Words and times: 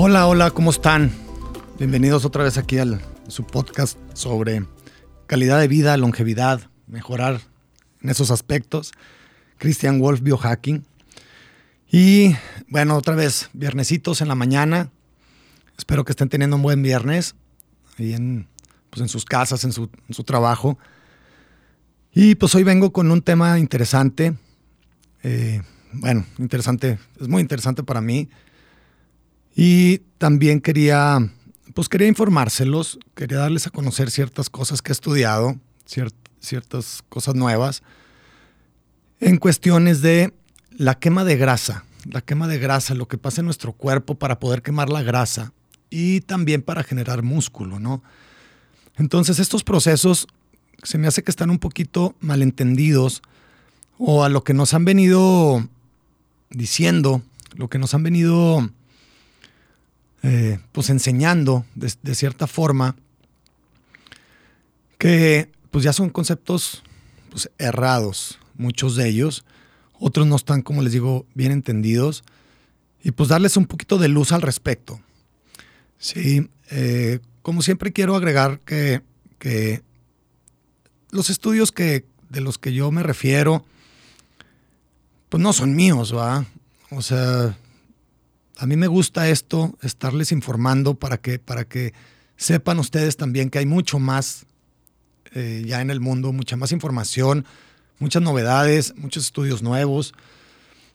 Hola, 0.00 0.28
hola, 0.28 0.52
¿cómo 0.52 0.70
están? 0.70 1.10
Bienvenidos 1.76 2.24
otra 2.24 2.44
vez 2.44 2.56
aquí 2.56 2.78
al 2.78 3.00
su 3.26 3.44
podcast 3.44 3.98
sobre 4.14 4.64
calidad 5.26 5.58
de 5.58 5.66
vida, 5.66 5.96
longevidad, 5.96 6.70
mejorar 6.86 7.40
en 8.00 8.08
esos 8.08 8.30
aspectos. 8.30 8.92
Christian 9.56 9.98
Wolf 9.98 10.20
Biohacking. 10.20 10.86
Y 11.90 12.36
bueno, 12.68 12.96
otra 12.96 13.16
vez, 13.16 13.50
viernesitos 13.54 14.20
en 14.20 14.28
la 14.28 14.36
mañana. 14.36 14.92
Espero 15.76 16.04
que 16.04 16.12
estén 16.12 16.28
teniendo 16.28 16.54
un 16.54 16.62
buen 16.62 16.80
viernes 16.80 17.34
ahí 17.98 18.14
en, 18.14 18.46
pues 18.90 19.02
en 19.02 19.08
sus 19.08 19.24
casas, 19.24 19.64
en 19.64 19.72
su, 19.72 19.90
su 20.10 20.22
trabajo. 20.22 20.78
Y 22.14 22.36
pues 22.36 22.54
hoy 22.54 22.62
vengo 22.62 22.92
con 22.92 23.10
un 23.10 23.20
tema 23.20 23.58
interesante. 23.58 24.36
Eh, 25.24 25.60
bueno, 25.92 26.24
interesante, 26.38 27.00
es 27.20 27.26
muy 27.26 27.42
interesante 27.42 27.82
para 27.82 28.00
mí 28.00 28.28
y 29.60 29.98
también 30.18 30.60
quería, 30.60 31.18
pues 31.74 31.88
quería 31.88 32.06
informárselos, 32.06 33.00
quería 33.16 33.38
darles 33.38 33.66
a 33.66 33.70
conocer 33.70 34.08
ciertas 34.08 34.50
cosas 34.50 34.82
que 34.82 34.92
he 34.92 34.94
estudiado, 34.94 35.56
ciertas 36.38 37.02
cosas 37.08 37.34
nuevas, 37.34 37.82
en 39.18 39.36
cuestiones 39.36 40.00
de 40.00 40.32
la 40.70 41.00
quema 41.00 41.24
de 41.24 41.36
grasa, 41.36 41.84
la 42.04 42.20
quema 42.20 42.46
de 42.46 42.60
grasa, 42.60 42.94
lo 42.94 43.08
que 43.08 43.18
pasa 43.18 43.40
en 43.40 43.46
nuestro 43.46 43.72
cuerpo 43.72 44.14
para 44.14 44.38
poder 44.38 44.62
quemar 44.62 44.90
la 44.90 45.02
grasa 45.02 45.52
y 45.90 46.20
también 46.20 46.62
para 46.62 46.84
generar 46.84 47.24
músculo, 47.24 47.80
¿no? 47.80 48.00
Entonces 48.96 49.40
estos 49.40 49.64
procesos 49.64 50.28
se 50.84 50.98
me 50.98 51.08
hace 51.08 51.24
que 51.24 51.32
están 51.32 51.50
un 51.50 51.58
poquito 51.58 52.14
malentendidos 52.20 53.22
o 53.98 54.22
a 54.22 54.28
lo 54.28 54.44
que 54.44 54.54
nos 54.54 54.72
han 54.72 54.84
venido 54.84 55.68
diciendo, 56.48 57.22
lo 57.56 57.68
que 57.68 57.80
nos 57.80 57.92
han 57.92 58.04
venido 58.04 58.70
eh, 60.22 60.58
pues 60.72 60.90
enseñando 60.90 61.64
de, 61.74 62.14
cierta 62.14 62.46
forma 62.46 62.96
que 64.98 65.50
pues 65.70 65.84
ya 65.84 65.92
son 65.92 66.10
conceptos 66.10 66.82
pues, 67.30 67.50
errados, 67.58 68.38
muchos 68.54 68.96
de 68.96 69.08
ellos, 69.08 69.44
otros 70.00 70.26
no 70.26 70.36
están, 70.36 70.62
como 70.62 70.82
les 70.82 70.92
digo, 70.92 71.26
bien 71.34 71.52
entendidos, 71.52 72.24
y 73.02 73.12
pues 73.12 73.28
darles 73.28 73.56
un 73.56 73.66
poquito 73.66 73.98
de 73.98 74.08
luz 74.08 74.32
al 74.32 74.42
respecto. 74.42 75.00
Sí, 75.98 76.48
eh, 76.70 77.20
como 77.42 77.62
siempre 77.62 77.92
quiero 77.92 78.16
agregar 78.16 78.60
que, 78.60 79.02
que 79.38 79.82
los 81.10 81.30
estudios 81.30 81.72
que, 81.72 82.04
de 82.28 82.40
los 82.40 82.58
que 82.58 82.72
yo 82.72 82.90
me 82.90 83.02
refiero, 83.02 83.64
pues 85.28 85.42
no 85.42 85.52
son 85.52 85.74
míos, 85.74 86.14
¿va? 86.14 86.44
O 86.90 87.02
sea, 87.02 87.56
a 88.58 88.66
mí 88.66 88.76
me 88.76 88.88
gusta 88.88 89.28
esto, 89.28 89.78
estarles 89.82 90.32
informando 90.32 90.94
para 90.94 91.18
que, 91.18 91.38
para 91.38 91.64
que 91.64 91.94
sepan 92.36 92.80
ustedes 92.80 93.16
también 93.16 93.50
que 93.50 93.60
hay 93.60 93.66
mucho 93.66 94.00
más 94.00 94.46
eh, 95.34 95.62
ya 95.64 95.80
en 95.80 95.90
el 95.90 96.00
mundo, 96.00 96.32
mucha 96.32 96.56
más 96.56 96.72
información, 96.72 97.46
muchas 98.00 98.20
novedades, 98.20 98.94
muchos 98.96 99.26
estudios 99.26 99.62
nuevos 99.62 100.12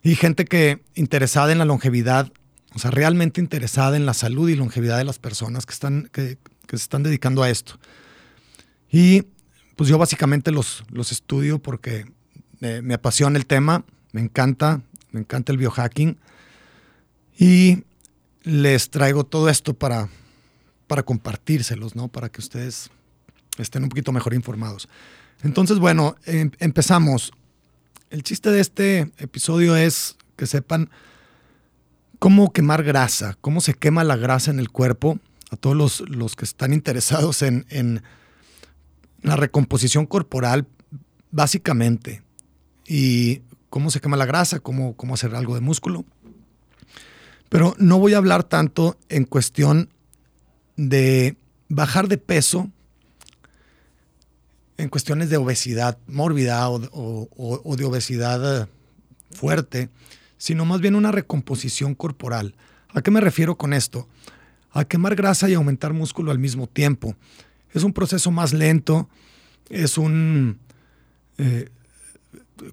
y 0.03 0.15
gente 0.15 0.43
que 0.43 0.83
interesada 0.93 1.53
en 1.53 1.57
la 1.57 1.63
longevidad, 1.63 2.33
o 2.75 2.79
sea, 2.79 2.91
realmente 2.91 3.39
interesada 3.39 3.95
en 3.95 4.05
la 4.05 4.13
salud 4.13 4.49
y 4.49 4.55
longevidad 4.55 4.97
de 4.97 5.05
las 5.05 5.19
personas 5.19 5.65
que, 5.65 5.73
están, 5.73 6.09
que, 6.11 6.37
se 6.67 6.75
están 6.75 7.03
dedicando 7.03 7.43
a 7.43 7.49
esto. 7.49 7.79
Y 8.91 9.23
pues 9.77 9.89
yo 9.89 9.97
básicamente 9.97 10.51
los, 10.51 10.83
los 10.91 11.13
estudio 11.13 11.59
porque 11.59 12.05
me, 12.59 12.81
me 12.81 12.95
apasiona 12.95 13.37
el 13.37 13.45
tema, 13.45 13.85
me 14.11 14.19
encanta, 14.19 14.81
me 15.11 15.21
encanta 15.21 15.53
el 15.53 15.59
biohacking 15.59 16.17
y 17.37 17.83
les 18.43 18.89
traigo 18.89 19.23
todo 19.23 19.49
esto 19.49 19.73
para, 19.73 20.09
para 20.87 21.03
compartírselos, 21.03 21.95
¿no? 21.95 22.07
Para 22.07 22.29
que 22.29 22.41
ustedes 22.41 22.89
estén 23.57 23.83
un 23.83 23.89
poquito 23.89 24.11
mejor 24.11 24.33
informados. 24.33 24.87
Entonces, 25.43 25.79
bueno, 25.79 26.15
em, 26.25 26.51
empezamos. 26.59 27.31
El 28.09 28.23
chiste 28.23 28.51
de 28.51 28.59
este 28.59 29.11
episodio 29.17 29.75
es 29.75 30.17
que 30.35 30.45
sepan 30.45 30.89
cómo 32.19 32.53
quemar 32.53 32.83
grasa, 32.83 33.37
cómo 33.41 33.59
se 33.59 33.73
quema 33.73 34.03
la 34.03 34.15
grasa 34.15 34.51
en 34.51 34.59
el 34.59 34.69
cuerpo, 34.69 35.19
a 35.49 35.55
todos 35.55 35.75
los, 35.75 36.09
los 36.09 36.35
que 36.35 36.45
están 36.45 36.73
interesados 36.73 37.41
en, 37.41 37.65
en, 37.69 38.01
la 39.21 39.35
recomposición 39.37 40.05
corporal, 40.05 40.67
básicamente, 41.31 42.23
y 42.85 43.41
cómo 43.69 43.89
se 43.89 44.01
quema 44.01 44.17
la 44.17 44.25
grasa, 44.25 44.59
cómo, 44.59 44.95
cómo 44.95 45.13
hacer 45.13 45.33
algo 45.33 45.55
de 45.55 45.61
músculo. 45.61 46.05
Pero 47.53 47.75
no 47.77 47.99
voy 47.99 48.15
a 48.15 48.17
hablar 48.17 48.43
tanto 48.43 48.97
en 49.09 49.25
cuestión 49.25 49.89
de 50.75 51.37
bajar 51.69 52.07
de 52.07 52.17
peso, 52.17 52.71
en 54.77 54.89
cuestiones 54.89 55.29
de 55.29 55.37
obesidad 55.37 55.99
mórbida 56.07 56.67
o, 56.67 57.75
de 57.77 57.85
obesidad 57.85 58.63
eh, 58.63 58.67
fuerte, 59.29 59.91
sino 60.39 60.65
más 60.65 60.81
bien 60.81 60.95
una 60.95 61.11
recomposición 61.11 61.93
corporal. 61.93 62.55
¿A 62.91 63.03
qué 63.03 63.11
me 63.11 63.21
refiero 63.21 63.55
con 63.55 63.73
esto? 63.73 64.07
A 64.71 64.85
quemar 64.85 65.13
grasa 65.13 65.47
y 65.47 65.53
aumentar 65.53 65.93
músculo 65.93 66.31
al 66.31 66.39
mismo 66.39 66.65
tiempo. 66.65 67.15
Es 67.71 67.83
un 67.83 67.93
proceso 67.93 68.31
más 68.31 68.51
lento, 68.51 69.09
es 69.69 69.99
un... 69.99 70.57
Eh, 71.37 71.69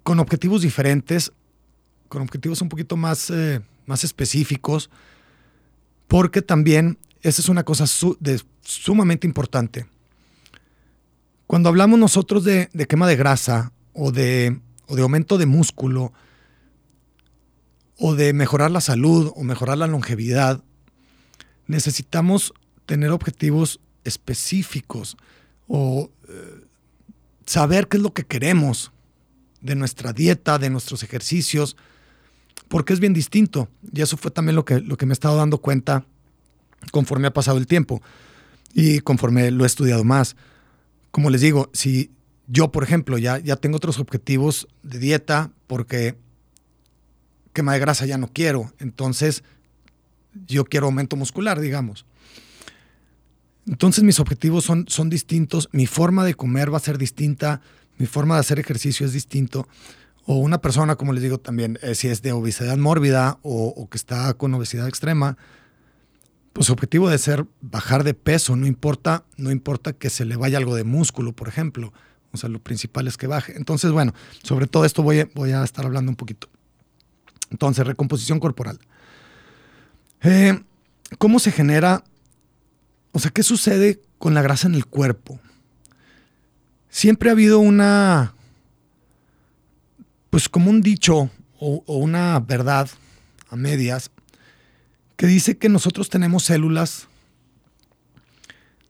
con 0.03 0.21
objetivos 0.21 0.63
diferentes, 0.63 1.33
con 2.09 2.23
objetivos 2.23 2.63
un 2.63 2.71
poquito 2.71 2.97
más 2.97 3.29
eh, 3.29 3.61
más 3.91 4.05
específicos, 4.05 4.89
porque 6.09 6.41
también 6.41 6.97
esa 7.21 7.43
es 7.43 7.49
una 7.49 7.65
cosa 7.65 7.85
sumamente 8.63 9.27
importante. 9.27 9.87
Cuando 11.47 11.69
hablamos 11.69 11.99
nosotros 11.99 12.45
de, 12.45 12.69
quema 12.89 13.09
de 13.09 13.17
grasa 13.17 13.73
o 13.93 14.13
de, 14.13 14.61
o 14.87 14.95
de 14.95 15.03
aumento 15.03 15.37
de 15.37 15.47
músculo, 15.47 16.13
o 17.99 18.15
de 18.15 18.33
mejorar 18.33 18.71
la 18.71 18.81
salud 18.81 19.33
o 19.35 19.43
mejorar 19.43 19.77
la 19.77 19.87
longevidad, 19.87 20.63
necesitamos 21.67 22.55
tener 22.87 23.11
objetivos 23.11 23.81
específicos 24.05 25.17
o 25.69 26.11
eh, 26.29 26.65
saber 27.45 27.89
qué 27.89 27.99
es 27.99 28.03
lo 28.03 28.15
que 28.15 28.25
queremos 28.25 28.93
de 29.61 29.75
nuestra 29.75 30.13
dieta, 30.13 30.59
de 30.59 30.71
nuestros 30.71 31.03
ejercicios, 31.03 31.77
porque 32.69 32.93
es 32.93 33.01
bien 33.01 33.13
distinto. 33.13 33.69
Y 33.93 34.01
eso 34.01 34.17
fue 34.17 34.31
también 34.31 34.57
lo 34.57 34.65
que, 34.65 34.81
lo 34.81 34.97
que 34.97 35.07
me 35.07 35.13
he 35.13 35.15
estado 35.15 35.37
dando 35.37 35.59
cuenta 35.59 36.05
conforme 36.93 37.29
ha 37.29 37.33
pasado 37.33 37.59
el 37.59 37.67
tiempo 37.67 38.03
y 38.73 39.01
conforme 39.01 39.51
lo 39.51 39.65
he 39.65 39.67
estudiado 39.67 40.05
más. 40.05 40.37
Como 41.11 41.31
les 41.31 41.41
digo, 41.41 41.71
si 41.73 42.11
yo, 42.47 42.73
por 42.73 42.83
ejemplo, 42.83 43.19
ya, 43.19 43.39
ya 43.39 43.57
tengo 43.57 43.77
otros 43.77 43.99
objetivos 43.99 44.69
de 44.83 44.99
dieta 44.99 45.51
porque 45.67 46.17
quema 47.53 47.75
de 47.75 47.81
grasa 47.81 48.07
ya 48.07 48.19
no 48.19 48.29
quiero, 48.29 48.73
entonces 48.79 49.43
yo 50.47 50.65
quiero 50.65 50.87
aumento 50.87 51.17
muscular, 51.17 51.61
digamos. 51.61 52.07
Entonces 53.67 54.05
mis 54.05 54.21
objetivos 54.21 54.65
son, 54.65 54.87
son 54.89 55.11
distintos, 55.11 55.69
mi 55.73 55.87
forma 55.87 56.25
de 56.25 56.35
comer 56.35 56.73
va 56.73 56.79
a 56.79 56.81
ser 56.81 56.99
distinta, 56.99 57.61
mi 57.99 58.07
forma 58.07 58.35
de 58.35 58.41
hacer 58.41 58.59
ejercicio 58.59 59.05
es 59.05 59.13
distinto 59.13 59.69
o 60.33 60.37
una 60.37 60.61
persona, 60.61 60.95
como 60.95 61.13
les 61.13 61.25
digo 61.25 61.39
también, 61.39 61.77
eh, 61.83 61.97
si 61.97 62.07
es 62.07 62.23
de 62.23 62.31
obesidad 62.31 62.77
mórbida 62.77 63.41
o, 63.43 63.89
que 63.91 63.97
está 63.97 64.33
con 64.35 64.55
obesidad 64.55 64.87
extrema, 64.87 65.37
pues 66.53 66.69
su 66.69 66.73
objetivo 66.73 67.09
debe 67.09 67.19
ser 67.19 67.47
bajar 67.61 68.05
de 68.05 68.15
peso, 68.15 68.55
no 68.55 68.69
importa, 68.69 69.25
no 69.37 69.51
importa 69.51 69.93
que 69.93 70.09
se 70.09 70.25
le 70.25 70.37
vaya 70.37 70.59
algo 70.59 70.77
de 70.77 70.85
músculo, 70.85 71.33
por 71.33 71.49
ejemplo. 71.49 71.93
O 72.31 72.37
sea, 72.37 72.49
lo 72.49 72.61
principal 72.61 73.09
es 73.09 73.17
que 73.17 73.27
baje. 73.27 73.57
Entonces, 73.57 73.91
bueno, 73.91 74.15
sobre 74.45 74.69
todo 74.69 74.85
esto 74.85 75.03
voy, 75.03 75.19
a 75.19 75.65
estar 75.65 75.85
hablando 75.85 76.13
un 76.13 76.17
poquito. 76.17 76.49
Entonces, 77.51 77.85
recomposición 77.85 78.39
corporal. 78.39 78.79
Eh, 80.23 80.63
¿Cómo 81.19 81.41
se 81.41 81.51
genera? 81.51 82.05
O 83.11 83.19
sea, 83.19 83.33
¿qué 83.33 83.43
sucede 83.43 84.01
con 84.19 84.35
la 84.35 84.43
grasa 84.43 84.69
en 84.69 84.77
el 84.77 84.87
cuerpo? 84.87 85.41
Siempre 86.89 87.31
ha 87.31 87.33
habido 87.33 87.59
una, 87.59 88.37
pues 90.31 90.49
como 90.49 90.71
un 90.71 90.81
dicho 90.81 91.31
o, 91.59 91.83
una 91.87 92.39
verdad 92.41 92.89
a 93.51 93.57
medias 93.57 94.11
que 95.17 95.27
dice 95.27 95.59
que 95.59 95.69
nosotros 95.69 96.09
tenemos 96.09 96.45
células 96.45 97.09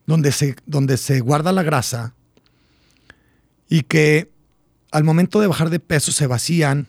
donde 0.07 0.33
se, 0.33 0.57
donde 0.67 0.97
se 0.97 1.21
guarda 1.21 1.53
la 1.53 1.63
grasa 1.63 2.15
y 3.69 3.83
que 3.83 4.31
al 4.93 5.05
momento 5.05 5.41
de 5.41 5.47
bajar 5.47 5.71
de 5.71 5.81
peso 5.81 6.13
se 6.13 6.27
vacían, 6.27 6.89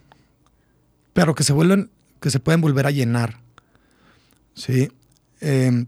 pero 1.14 1.36
que 1.36 1.44
se 1.44 1.54
vuelven, 1.54 1.92
que 2.20 2.32
se 2.32 2.40
pueden 2.40 2.62
volver 2.62 2.88
a 2.88 2.92
llenar. 2.92 3.40
¿Sí? 4.54 4.92
Em, 5.40 5.86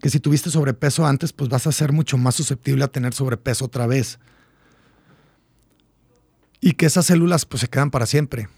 que 0.00 0.10
si 0.10 0.20
tuviste 0.20 0.50
sobrepeso 0.50 1.06
antes, 1.06 1.32
pues 1.32 1.48
vas 1.48 1.66
a 1.66 1.72
ser 1.72 1.92
mucho 1.92 2.18
más 2.18 2.34
susceptible 2.34 2.84
a 2.84 2.88
tener 2.88 3.14
sobrepeso 3.14 3.64
otra 3.64 3.86
vez. 3.86 4.18
Y 6.60 6.72
que 6.72 6.86
esas 6.86 7.06
células 7.06 7.44
pues 7.46 7.60
se 7.60 7.68
quedan 7.68 7.90
para 7.90 8.06
siempre. 8.06 8.48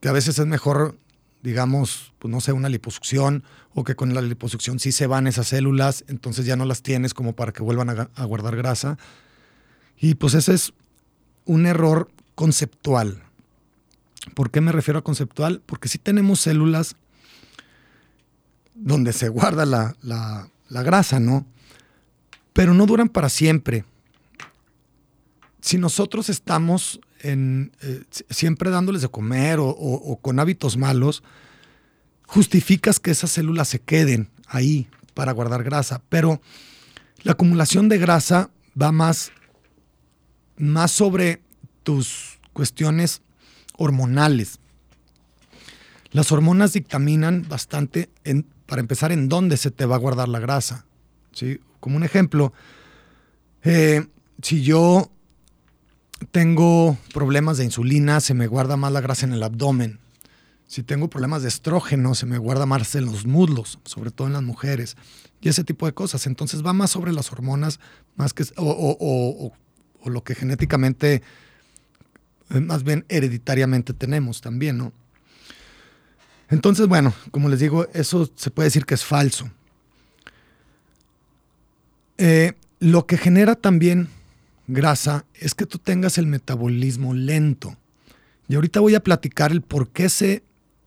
Que 0.00 0.08
a 0.08 0.12
veces 0.12 0.38
es 0.38 0.46
mejor, 0.46 0.98
digamos, 1.42 2.12
pues 2.18 2.30
no 2.30 2.40
sé, 2.40 2.52
una 2.52 2.68
liposucción 2.68 3.44
o 3.74 3.84
que 3.84 3.94
con 3.94 4.14
la 4.14 4.22
liposucción 4.22 4.78
sí 4.78 4.92
se 4.92 5.06
van 5.06 5.26
esas 5.26 5.48
células, 5.48 6.04
entonces 6.08 6.44
ya 6.46 6.56
no 6.56 6.64
las 6.64 6.82
tienes 6.82 7.14
como 7.14 7.34
para 7.34 7.52
que 7.52 7.62
vuelvan 7.62 7.90
a, 7.90 8.24
guardar 8.24 8.56
grasa. 8.56 8.98
Y 9.98 10.14
pues 10.14 10.34
ese 10.34 10.54
es 10.54 10.72
un 11.44 11.66
error 11.66 12.10
conceptual. 12.34 13.22
¿Por 14.34 14.50
qué 14.50 14.60
me 14.60 14.72
refiero 14.72 14.98
a 14.98 15.04
conceptual? 15.04 15.62
Porque 15.64 15.88
sí 15.88 15.98
tenemos 15.98 16.40
células 16.40 16.96
donde 18.74 19.12
se 19.12 19.28
guarda 19.28 19.66
la, 19.66 20.48
grasa, 20.68 21.20
¿no? 21.20 21.46
Pero 22.52 22.74
no 22.74 22.86
duran 22.86 23.08
para 23.08 23.28
siempre. 23.28 23.84
Si 25.60 25.78
nosotros 25.78 26.28
estamos 26.28 27.00
en, 27.20 27.72
eh, 27.82 28.02
siempre 28.30 28.70
dándoles 28.70 29.02
de 29.02 29.08
comer 29.08 29.58
o, 29.60 30.18
con 30.22 30.38
hábitos 30.40 30.76
malos, 30.76 31.22
justificas 32.26 33.00
que 33.00 33.10
esas 33.10 33.30
células 33.30 33.68
se 33.68 33.80
queden 33.80 34.30
ahí 34.46 34.88
para 35.14 35.32
guardar 35.32 35.62
grasa. 35.62 36.02
Pero 36.08 36.40
la 37.22 37.32
acumulación 37.32 37.88
de 37.88 37.98
grasa 37.98 38.50
va 38.80 38.92
más, 38.92 39.32
más 40.56 40.90
sobre 40.90 41.42
tus 41.82 42.38
cuestiones 42.52 43.22
hormonales. 43.76 44.58
Las 46.12 46.32
hormonas 46.32 46.72
dictaminan 46.72 47.46
bastante 47.48 48.10
para 48.66 48.80
empezar, 48.80 49.10
en 49.10 49.28
dónde 49.28 49.56
se 49.56 49.70
te 49.70 49.84
va 49.84 49.96
a 49.96 49.98
guardar 49.98 50.28
la 50.28 50.38
grasa. 50.38 50.86
¿sí? 51.32 51.60
Como 51.80 51.96
un 51.96 52.04
ejemplo, 52.04 52.52
eh, 53.62 54.06
si 54.42 54.62
yo 54.62 55.10
tengo 56.30 56.96
problemas 57.12 57.58
de 57.58 57.64
insulina, 57.64 58.20
se 58.20 58.34
me 58.34 58.46
guarda 58.46 58.76
más 58.76 58.92
la 58.92 59.00
grasa 59.00 59.26
en 59.26 59.32
el 59.32 59.42
abdomen. 59.42 59.98
Si 60.66 60.82
tengo 60.82 61.10
problemas 61.10 61.42
de 61.42 61.48
estrógeno, 61.48 62.14
se 62.14 62.26
me 62.26 62.38
guarda 62.38 62.66
más 62.66 62.94
en 62.94 63.06
los 63.06 63.26
muslos, 63.26 63.78
sobre 63.84 64.10
todo 64.10 64.28
en 64.28 64.34
las 64.34 64.42
mujeres. 64.42 64.96
Y 65.40 65.48
ese 65.48 65.64
tipo 65.64 65.86
de 65.86 65.92
cosas. 65.92 66.26
Entonces 66.26 66.64
va 66.64 66.72
más 66.72 66.90
sobre 66.90 67.12
las 67.12 67.32
hormonas, 67.32 67.80
más 68.14 68.32
que, 68.32 68.44
o, 68.56 69.52
o 70.00 70.10
lo 70.10 70.22
que 70.22 70.34
genéticamente, 70.34 71.22
eh, 72.50 72.60
más 72.60 72.84
bien 72.84 73.04
hereditariamente 73.08 73.92
tenemos 73.92 74.40
también, 74.40 74.78
¿no? 74.78 74.92
Entonces, 76.48 76.88
bueno, 76.88 77.14
como 77.30 77.48
les 77.48 77.60
digo, 77.60 77.86
eso 77.92 78.28
se 78.34 78.50
puede 78.50 78.66
decir 78.66 78.84
que 78.84 78.94
es 78.94 79.04
falso. 79.04 79.48
Eh, 82.18 82.54
lo 82.80 83.06
que 83.06 83.16
genera 83.16 83.54
también 83.54 84.08
grasa 84.72 85.24
es 85.34 85.54
que 85.54 85.66
tú 85.66 85.78
tengas 85.78 86.18
el 86.18 86.26
metabolismo 86.26 87.14
lento. 87.14 87.76
Y 88.48 88.54
ahorita 88.54 88.80
voy 88.80 88.94
a 88.94 89.02
platicar 89.02 89.52
el 89.52 89.62
por 89.62 89.90
qué 89.90 90.08
se, 90.08 90.42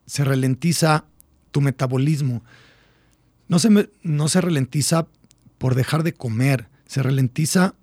se 0.05 0.23
ralentiza 0.23 1.05
tu 1.51 1.61
metabolismo. 1.61 2.43
No 3.47 3.59
se, 3.59 3.89
no 4.01 4.27
se 4.27 4.41
ralentiza 4.41 5.07
por 5.57 5.75
dejar 5.75 6.03
de 6.03 6.13
comer, 6.13 6.67
se 6.87 7.03
ralentiza 7.03 7.75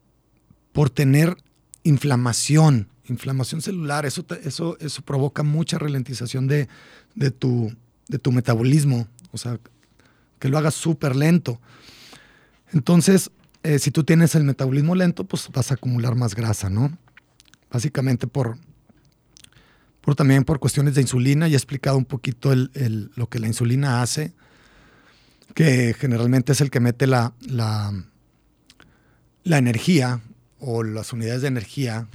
por 0.73 0.91
tener 0.91 1.37
inflamación, 1.83 2.89
inflamación 3.09 3.63
celular. 3.63 4.07
Eso, 4.07 4.27
eso, 4.43 4.77
eso 4.81 5.03
provoca 5.03 5.43
mucha 5.43 5.79
ralentización 5.79 6.47
de, 6.47 6.69
de 7.15 7.31
tu, 7.31 7.75
de 8.09 8.19
tu 8.19 8.33
metabolismo, 8.33 9.09
o 9.33 9.39
sea, 9.39 9.59
que 10.39 10.49
lo 10.49 10.59
hagas 10.59 10.75
súper 10.75 11.17
lento. 11.17 11.61
Entonces, 12.73 13.31
eh, 13.63 13.79
si 13.79 13.91
tú 13.91 14.05
tienes 14.05 14.35
el 14.35 14.45
metabolismo 14.45 14.95
lento, 14.95 15.25
pues 15.25 15.49
vas 15.53 15.71
a 15.71 15.75
acumular 15.75 16.15
más 16.15 16.35
grasa, 16.35 16.71
¿no? 16.71 16.97
Básicamente 17.71 18.27
por, 18.27 18.59
por 20.01 20.15
también 20.15 20.45
por 20.45 20.59
cuestiones 20.59 20.95
de 20.95 21.03
insulina, 21.03 21.49
y 21.49 21.53
he 21.53 21.57
explicado 21.57 21.97
un 21.97 22.05
poquito 22.05 22.53
lo 22.55 23.29
que 23.29 23.39
la 23.39 23.47
insulina 23.47 24.03
hace, 24.03 24.33
que 25.55 25.95
generalmente 25.99 26.53
es 26.53 26.61
el 26.61 26.71
que 26.71 26.81
mete 26.81 27.07
la, 27.07 27.35
la, 27.41 27.93
la 29.45 29.59
energía 29.59 30.21
o 30.59 30.83
las 30.83 31.13
unidades 31.13 31.43
de 31.43 31.49
energía 31.49 32.09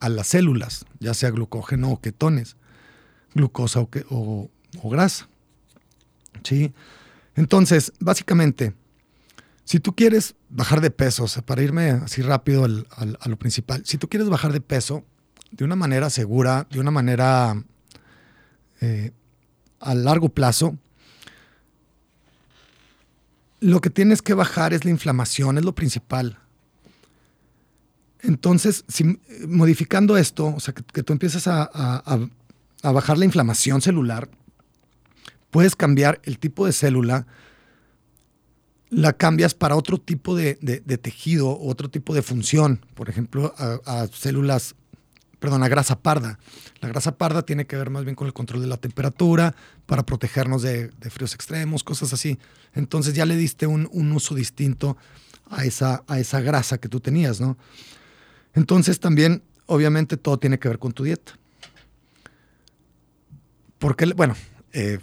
a 0.00 0.08
las 0.08 0.28
células, 0.28 0.84
ya 1.00 1.14
sea 1.14 1.30
glucógeno 1.30 1.90
o 1.90 2.00
ketones 2.00 2.56
glucosa 3.36 3.86
o, 4.10 4.50
grasa. 4.84 5.28
¿Sí? 6.42 6.72
Entonces, 7.36 7.92
básicamente, 8.00 8.74
si 9.66 9.80
tú 9.80 9.96
quieres 9.96 10.36
bajar 10.48 10.80
de 10.80 10.92
peso, 10.92 11.26
para 11.44 11.60
irme 11.60 11.90
así 11.90 12.22
rápido 12.22 12.64
a 12.64 13.28
lo 13.28 13.36
principal, 13.36 13.82
si 13.84 13.98
tú 13.98 14.08
quieres 14.08 14.28
bajar 14.28 14.52
de 14.52 14.60
peso 14.60 15.04
de 15.50 15.64
una 15.64 15.74
manera 15.74 16.08
segura, 16.08 16.68
de 16.70 16.78
una 16.78 16.92
manera 16.92 17.60
eh, 18.80 19.10
a 19.80 19.94
largo 19.96 20.28
plazo, 20.28 20.78
lo 23.58 23.80
que 23.80 23.90
tienes 23.90 24.22
que 24.22 24.34
bajar 24.34 24.72
es 24.72 24.84
la 24.84 24.92
inflamación, 24.92 25.58
es 25.58 25.64
lo 25.64 25.74
principal. 25.74 26.38
Entonces, 28.20 28.84
si, 28.86 29.18
modificando 29.48 30.16
esto, 30.16 30.54
o 30.54 30.60
sea, 30.60 30.74
que, 30.74 31.02
tú 31.02 31.12
empiezas 31.12 31.48
a, 31.48 31.64
a 32.82 32.92
bajar 32.92 33.18
la 33.18 33.24
inflamación 33.24 33.82
celular, 33.82 34.28
puedes 35.50 35.74
cambiar 35.74 36.20
el 36.22 36.38
tipo 36.38 36.66
de 36.66 36.72
célula, 36.72 37.26
la 38.90 39.12
cambias 39.12 39.54
para 39.54 39.76
otro 39.76 39.98
tipo 39.98 40.36
de, 40.36 40.54
tejido, 41.00 41.58
otro 41.58 41.90
tipo 41.90 42.14
de 42.14 42.22
función, 42.22 42.84
por 42.94 43.08
ejemplo, 43.08 43.54
a, 43.58 44.06
células, 44.12 44.74
perdón, 45.38 45.62
a 45.62 45.68
grasa 45.68 45.98
parda. 46.00 46.38
La 46.80 46.88
grasa 46.88 47.16
parda 47.16 47.42
tiene 47.42 47.66
que 47.66 47.76
ver 47.76 47.90
más 47.90 48.04
bien 48.04 48.14
con 48.14 48.26
el 48.26 48.32
control 48.32 48.62
de 48.62 48.68
la 48.68 48.76
temperatura, 48.76 49.54
para 49.86 50.04
protegernos 50.04 50.62
de, 50.62 50.90
fríos 51.10 51.34
extremos, 51.34 51.84
cosas 51.84 52.12
así. 52.12 52.38
Entonces 52.74 53.14
ya 53.14 53.26
le 53.26 53.36
diste 53.36 53.66
un, 53.66 53.88
uso 54.12 54.34
distinto 54.34 54.96
a 55.48 55.64
esa, 55.64 56.04
a 56.06 56.18
esa 56.18 56.40
grasa 56.40 56.78
que 56.78 56.88
tú 56.88 57.00
tenías, 57.00 57.40
¿no? 57.40 57.56
Entonces 58.54 59.00
también, 59.00 59.42
obviamente, 59.66 60.16
todo 60.16 60.38
tiene 60.38 60.58
que 60.58 60.68
ver 60.68 60.78
con 60.78 60.92
tu 60.92 61.04
dieta. 61.04 61.38
Porque, 63.78 64.06
bueno, 64.06 64.34
eh, 64.72 64.98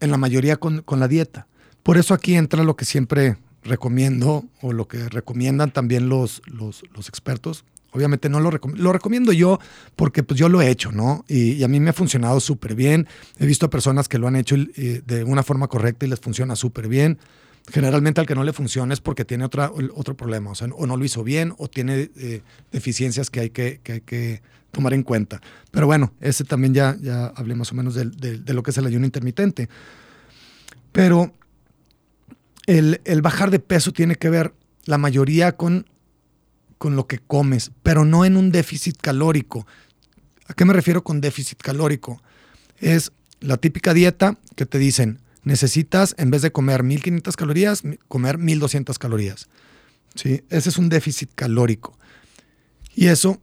en 0.00 0.10
la 0.10 0.16
mayoría 0.16 0.56
con, 0.56 0.84
la 0.88 1.08
dieta. 1.08 1.46
Por 1.86 1.98
eso 1.98 2.14
aquí 2.14 2.34
entra 2.34 2.64
lo 2.64 2.74
que 2.74 2.84
siempre 2.84 3.36
recomiendo 3.62 4.44
o 4.60 4.72
lo 4.72 4.88
que 4.88 5.08
recomiendan 5.08 5.70
también 5.70 6.08
los, 6.08 6.42
los, 6.46 6.82
expertos. 7.08 7.64
Obviamente 7.92 8.28
no 8.28 8.40
lo 8.40 8.50
recomiendo, 8.50 8.82
lo 8.82 8.92
recomiendo 8.92 9.32
yo 9.32 9.60
porque 9.94 10.24
pues 10.24 10.36
yo 10.36 10.48
lo 10.48 10.60
he 10.60 10.68
hecho, 10.68 10.90
¿no? 10.90 11.24
Y, 11.28 11.62
a 11.62 11.68
mí 11.68 11.78
me 11.78 11.90
ha 11.90 11.92
funcionado 11.92 12.40
súper 12.40 12.74
bien. 12.74 13.06
He 13.38 13.46
visto 13.46 13.70
personas 13.70 14.08
que 14.08 14.18
lo 14.18 14.26
han 14.26 14.34
hecho 14.34 14.56
eh, 14.56 15.00
de 15.06 15.22
una 15.22 15.44
forma 15.44 15.68
correcta 15.68 16.06
y 16.06 16.08
les 16.08 16.18
funciona 16.18 16.56
súper 16.56 16.88
bien. 16.88 17.18
Generalmente 17.68 18.20
al 18.20 18.26
que 18.26 18.34
no 18.34 18.42
le 18.42 18.52
funciona 18.52 18.92
es 18.92 19.00
porque 19.00 19.24
tiene 19.24 19.44
otra, 19.44 19.70
otro 19.94 20.16
problema, 20.16 20.50
o 20.50 20.54
sea, 20.56 20.66
o 20.66 20.88
no 20.88 20.96
lo 20.96 21.04
hizo 21.04 21.22
bien 21.22 21.54
o 21.56 21.68
tiene 21.68 22.10
eh, 22.16 22.42
deficiencias 22.72 23.30
que 23.30 23.38
hay 23.38 23.50
que, 23.50 23.78
que 23.84 23.92
hay 23.92 24.00
que 24.00 24.42
tomar 24.72 24.92
en 24.92 25.04
cuenta. 25.04 25.40
Pero 25.70 25.86
bueno, 25.86 26.12
ese 26.20 26.42
también 26.42 26.74
ya, 26.74 26.96
ya 27.00 27.26
hablé 27.26 27.54
más 27.54 27.70
o 27.70 27.76
menos 27.76 27.94
de, 27.94 28.52
lo 28.52 28.64
que 28.64 28.72
es 28.72 28.78
el 28.78 28.86
ayuno 28.86 29.06
intermitente. 29.06 29.68
Pero 30.90 31.32
el, 32.66 33.22
bajar 33.22 33.50
de 33.50 33.58
peso 33.58 33.92
tiene 33.92 34.16
que 34.16 34.30
ver 34.30 34.54
la 34.84 34.98
mayoría 34.98 35.56
con, 35.56 35.86
con 36.78 36.96
lo 36.96 37.06
que 37.06 37.18
comes, 37.18 37.70
pero 37.82 38.04
no 38.04 38.24
en 38.24 38.36
un 38.36 38.50
déficit 38.50 38.96
calórico. 39.00 39.66
¿A 40.46 40.54
qué 40.54 40.64
me 40.64 40.72
refiero 40.72 41.02
con 41.02 41.20
déficit 41.20 41.60
calórico? 41.60 42.22
Es 42.78 43.12
la 43.40 43.56
típica 43.56 43.94
dieta 43.94 44.38
que 44.54 44.66
te 44.66 44.78
dicen, 44.78 45.20
necesitas 45.42 46.14
en 46.18 46.30
vez 46.30 46.42
de 46.42 46.52
comer 46.52 46.82
1500 46.82 47.36
calorías, 47.36 47.82
comer 48.08 48.38
1200 48.38 48.98
calorías. 48.98 49.48
¿Sí? 50.14 50.42
Ese 50.48 50.70
es 50.70 50.78
un 50.78 50.88
déficit 50.88 51.30
calórico. 51.34 51.98
Y 52.94 53.06
eso 53.06 53.40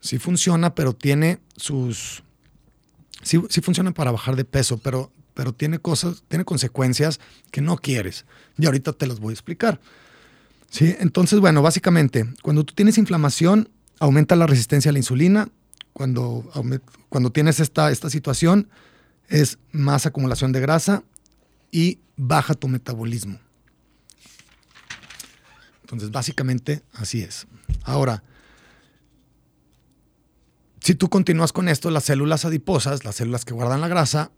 sí 0.00 0.18
funciona, 0.18 0.74
pero 0.74 0.94
tiene 0.94 1.40
sus... 1.56 2.22
Sí, 3.22 3.38
funciona 3.60 3.92
para 3.92 4.12
bajar 4.12 4.36
de 4.36 4.44
peso, 4.44 4.78
pero, 4.78 5.12
pero 5.38 5.52
tiene 5.52 5.78
cosas, 5.78 6.24
tiene 6.26 6.44
consecuencias 6.44 7.20
que 7.52 7.60
no 7.60 7.76
quieres. 7.76 8.26
Y 8.58 8.66
ahorita 8.66 8.92
te 8.92 9.06
las 9.06 9.20
voy 9.20 9.30
a 9.30 9.34
explicar. 9.34 9.80
¿Sí? 10.68 10.96
Entonces, 10.98 11.38
bueno, 11.38 11.62
básicamente, 11.62 12.26
cuando 12.42 12.64
tú 12.64 12.74
tienes 12.74 12.98
inflamación, 12.98 13.68
aumenta 14.00 14.34
la 14.34 14.48
resistencia 14.48 14.88
a 14.88 14.92
la 14.92 14.98
insulina. 14.98 15.48
cuando, 15.92 16.44
cuando 17.08 17.30
tienes 17.30 17.60
esta, 17.60 17.92
esta 17.92 18.10
situación 18.10 18.68
es 19.28 19.58
más 19.70 20.06
acumulación 20.06 20.50
de 20.50 20.58
grasa 20.58 21.04
y 21.70 22.00
baja 22.16 22.54
tu 22.54 22.66
metabolismo. 22.66 23.38
Entonces, 25.82 26.10
básicamente 26.10 26.82
así 26.94 27.22
es. 27.22 27.46
Ahora, 27.84 28.24
si 30.80 30.96
tú 30.96 31.08
continúas 31.08 31.52
con 31.52 31.68
esto, 31.68 31.92
las 31.92 32.02
células 32.02 32.44
adiposas, 32.44 33.04
las 33.04 33.14
células 33.14 33.44
que 33.44 33.54
guardan 33.54 33.80
la 33.80 33.86
grasa, 33.86 34.32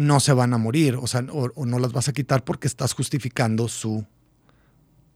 no 0.00 0.18
se 0.18 0.32
van 0.32 0.54
a 0.54 0.58
morir, 0.58 0.96
o 0.96 1.06
sea, 1.06 1.26
o, 1.30 1.66
no 1.66 1.78
las 1.78 1.92
vas 1.92 2.08
a 2.08 2.14
quitar 2.14 2.42
porque 2.42 2.66
estás 2.66 2.94
justificando 2.94 3.68
su, 3.68 4.06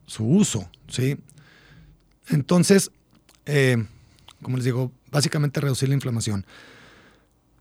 su 0.05 0.27
uso, 0.27 0.69
¿sí? 0.89 1.17
Entonces, 2.29 2.91
eh, 3.47 3.83
como 4.43 4.59
les 4.59 4.65
digo, 4.67 4.93
básicamente 5.11 5.59
reducir 5.63 5.89
la 5.89 5.95
inflamación. 5.95 6.45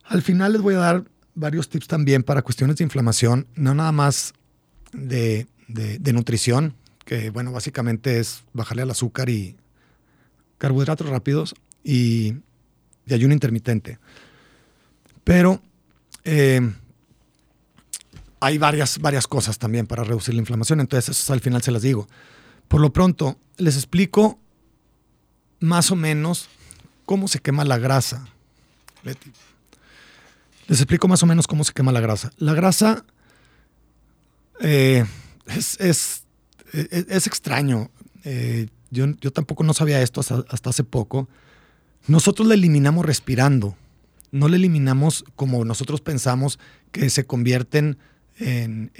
Al 0.03 0.21
final 0.21 0.51
les 0.51 0.61
voy 0.61 0.75
a 0.75 0.79
dar 0.79 1.05
varios 1.33 1.69
tips 1.69 1.87
también 1.87 2.23
para 2.23 2.41
cuestiones 2.41 2.75
de 2.75 2.83
inflamación, 2.83 3.47
no 3.55 3.73
nada 3.73 3.93
más 3.93 4.33
de, 4.91 5.47
nutrición, 6.13 6.75
que 7.05 7.29
bueno, 7.29 7.53
básicamente 7.53 8.19
es 8.19 8.43
bajarle 8.51 8.83
al 8.83 8.91
azúcar 8.91 9.29
y 9.29 9.55
carbohidratos 10.57 11.07
rápidos 11.07 11.55
y, 11.85 12.35
ayuno 13.09 13.33
intermitente. 13.33 13.97
Pero 15.23 15.61
eh, 16.25 16.59
hay 18.43 18.57
varias, 18.57 18.99
varias 18.99 19.25
cosas 19.25 19.57
también 19.57 19.87
para 19.87 20.03
reducir 20.03 20.33
la 20.33 20.41
inflamación, 20.41 20.81
entonces 20.81 21.17
eso 21.17 21.33
al 21.33 21.39
final 21.39 21.61
se 21.61 21.71
las 21.71 21.81
digo. 21.81 22.07
Por 22.67 22.81
lo 22.81 22.91
pronto, 22.91 23.37
les 23.57 23.75
explico 23.77 24.37
más 25.61 25.91
o 25.91 25.95
menos 25.95 26.49
cómo 27.05 27.29
se 27.29 27.39
quema 27.39 27.63
la 27.63 27.77
grasa. 27.77 28.27
Les 30.67 30.79
explico 30.79 31.07
más 31.07 31.23
o 31.23 31.25
menos 31.25 31.47
cómo 31.47 31.63
se 31.63 31.71
quema 31.71 31.93
la 31.93 32.01
grasa. 32.01 32.31
La 32.37 32.53
grasa 32.53 33.05
eh, 34.59 35.05
es, 35.45 35.77
es, 35.79 37.27
extraño. 37.27 37.91
Eh, 38.25 38.67
yo, 38.91 39.05
yo, 39.21 39.31
tampoco 39.31 39.63
no 39.63 39.73
sabía 39.73 40.01
esto 40.01 40.19
hasta, 40.19 40.69
hace 40.69 40.83
poco. 40.83 41.29
Nosotros 42.07 42.45
la 42.47 42.55
eliminamos 42.55 43.05
respirando. 43.05 43.77
No 44.31 44.49
la 44.49 44.57
eliminamos 44.57 45.23
como 45.35 45.63
nosotros 45.63 46.01
pensamos 46.01 46.59
que 46.91 47.09
se 47.09 47.25
convierten 47.25 47.97
en, 48.37 48.91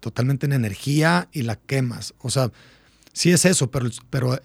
totalmente 0.00 0.46
en 0.46 0.52
energía 0.52 1.28
y 1.32 1.42
la 1.42 1.56
quemas. 1.56 2.14
O 2.18 2.30
sea, 2.30 2.50
sí 3.12 3.30
es 3.30 3.44
eso, 3.44 3.70
pero, 3.70 3.88
pero 4.10 4.34
eh, 4.34 4.40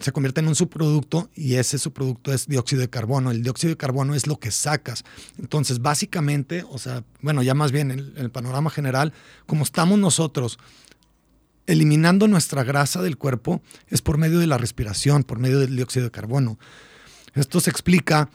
se 0.00 0.12
convierte 0.12 0.40
en 0.40 0.48
un 0.48 0.54
subproducto 0.54 1.28
y 1.34 1.54
ese 1.54 1.78
subproducto 1.78 2.32
es 2.32 2.46
dióxido 2.46 2.80
de 2.80 2.90
carbono. 2.90 3.30
El 3.30 3.42
dióxido 3.42 3.70
de 3.70 3.76
carbono 3.76 4.14
es 4.14 4.26
lo 4.26 4.38
que 4.38 4.50
sacas. 4.50 5.04
Entonces, 5.38 5.80
básicamente, 5.80 6.64
o 6.70 6.78
sea, 6.78 7.04
bueno, 7.20 7.42
ya 7.42 7.54
más 7.54 7.72
bien 7.72 7.90
en, 7.90 8.12
el 8.16 8.30
panorama 8.30 8.70
general, 8.70 9.12
como 9.46 9.64
estamos 9.64 9.98
nosotros 9.98 10.58
eliminando 11.66 12.28
nuestra 12.28 12.64
grasa 12.64 13.02
del 13.02 13.18
cuerpo, 13.18 13.60
es 13.88 14.00
por 14.00 14.18
medio 14.18 14.38
de 14.38 14.46
la 14.46 14.56
respiración, 14.56 15.24
por 15.24 15.38
medio 15.38 15.58
del 15.58 15.76
dióxido 15.76 16.04
de 16.04 16.10
carbono. 16.10 16.58
Esto 17.34 17.60
se 17.60 17.70
explica 17.70 18.30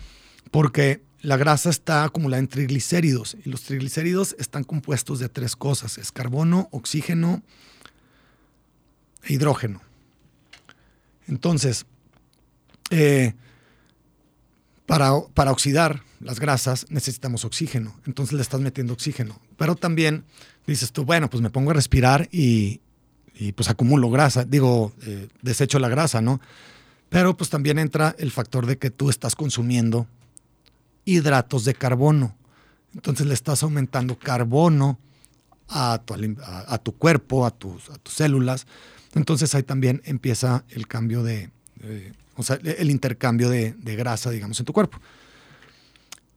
porque 0.51 1.01
la 1.23 1.37
grasa 1.37 1.69
está 1.69 2.03
acumulada 2.03 2.41
en 2.41 2.49
triglicéridos 2.49 3.37
y 3.45 3.49
los 3.49 3.63
triglicéridos 3.63 4.35
están 4.39 4.65
compuestos 4.65 5.19
de 5.19 5.29
tres 5.29 5.55
cosas, 5.55 5.97
es 5.97 6.11
carbono, 6.11 6.67
oxígeno 6.71 7.41
e 9.23 9.33
hidrógeno. 9.33 9.81
Entonces, 11.29 11.85
eh, 12.89 13.33
para, 14.85 15.13
para, 15.33 15.53
oxidar 15.53 16.03
las 16.19 16.41
grasas 16.41 16.87
necesitamos 16.89 17.45
oxígeno. 17.45 17.95
Entonces 18.05 18.33
le 18.33 18.41
estás 18.41 18.59
metiendo 18.59 18.91
oxígeno. 18.91 19.39
Pero 19.55 19.77
también 19.77 20.25
dices 20.67 20.91
tú, 20.91 21.05
bueno, 21.05 21.29
pues 21.29 21.41
me 21.41 21.49
pongo 21.49 21.71
a 21.71 21.73
respirar 21.73 22.27
y, 22.33 22.81
pues 23.55 23.69
acumulo 23.69 24.09
grasa. 24.09 24.43
Digo, 24.43 24.91
eh, 25.03 25.29
desecho 25.41 25.79
la 25.79 25.87
grasa, 25.87 26.21
¿no? 26.21 26.41
Pero 27.07 27.37
pues 27.37 27.49
también 27.49 27.79
entra 27.79 28.13
el 28.19 28.31
factor 28.31 28.65
de 28.65 28.77
que 28.77 28.89
tú 28.89 29.09
estás 29.09 29.37
consumiendo 29.37 30.05
hidratos 31.05 31.65
de 31.65 31.73
carbono. 31.73 32.35
Entonces 32.93 33.25
le 33.25 33.33
estás 33.33 33.63
aumentando 33.63 34.17
carbono 34.17 34.99
a 35.67 36.01
tu, 36.05 36.13
a, 36.13 36.77
tu 36.77 36.95
cuerpo, 36.95 37.45
a 37.45 37.51
tus, 37.51 37.89
a 37.89 37.97
tus 37.97 38.13
células. 38.13 38.67
Entonces 39.15 39.53
ahí 39.55 39.63
también 39.63 40.01
empieza 40.05 40.63
el 40.69 40.87
cambio 40.87 41.23
de, 41.23 41.51
o 42.35 42.43
sea, 42.43 42.59
el 42.63 42.89
intercambio 42.89 43.49
de, 43.49 43.75
grasa, 43.95 44.29
digamos, 44.29 44.59
en 44.59 44.65
tu 44.65 44.73
cuerpo. 44.73 44.99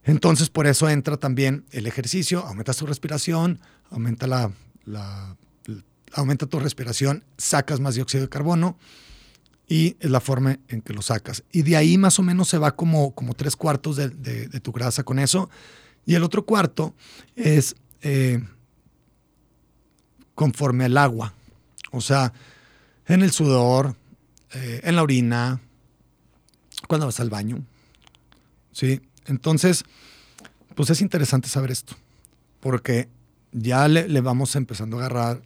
Entonces 0.05 0.51
por 0.51 0.67
eso 0.67 0.89
entra 0.89 1.17
también 1.17 1.65
el 1.73 1.87
ejercicio, 1.87 2.47
aumenta 2.47 2.73
tu 2.73 2.87
respiración, 2.87 3.61
aumenta 3.91 4.27
la, 4.27 4.53
aumenta 6.13 6.47
tu 6.47 6.61
respiración, 6.61 7.25
sacas 7.37 7.81
más 7.81 7.97
dióxido 7.97 8.23
de 8.23 8.29
carbono 8.29 8.79
y 9.69 9.97
es 10.01 10.11
la 10.11 10.21
forma 10.21 10.59
en 10.69 10.81
que 10.81 10.93
lo 10.93 11.03
sacas. 11.03 11.43
Y 11.53 11.63
de 11.63 11.77
ahí 11.77 11.99
más 11.99 12.19
o 12.19 12.23
menos 12.23 12.49
se 12.49 12.59
va 12.59 12.77
como, 12.77 13.15
como 13.15 13.35
tres 13.35 13.57
cuartos 13.57 13.97
de, 13.97 14.61
tu 14.61 14.73
grasa 14.73 15.03
con 15.03 15.19
eso. 15.19 15.51
Y 16.05 16.15
el 16.15 16.23
otro 16.23 16.45
cuarto 16.45 16.95
es 17.35 17.75
eh, 18.03 18.45
conforme 20.35 20.85
al 20.85 20.97
agua. 20.97 21.35
O 21.91 22.01
sea, 22.01 22.33
en 23.07 23.23
el 23.23 23.33
sudor, 23.33 23.97
eh, 24.53 24.81
en 24.85 24.95
la 24.95 25.03
orina, 25.03 25.61
cuando 26.87 27.07
vas 27.07 27.19
al 27.19 27.31
baño. 27.31 27.65
¿Sí? 28.71 29.01
Entonces, 29.27 29.85
pues 30.77 30.91
es 30.91 31.01
interesante 31.01 31.49
saber 31.49 31.71
esto, 31.71 31.97
porque 32.61 33.09
ya 33.51 33.89
le, 33.89 34.21
vamos 34.21 34.55
empezando 34.55 34.99
a 34.99 35.01
agarrar, 35.01 35.43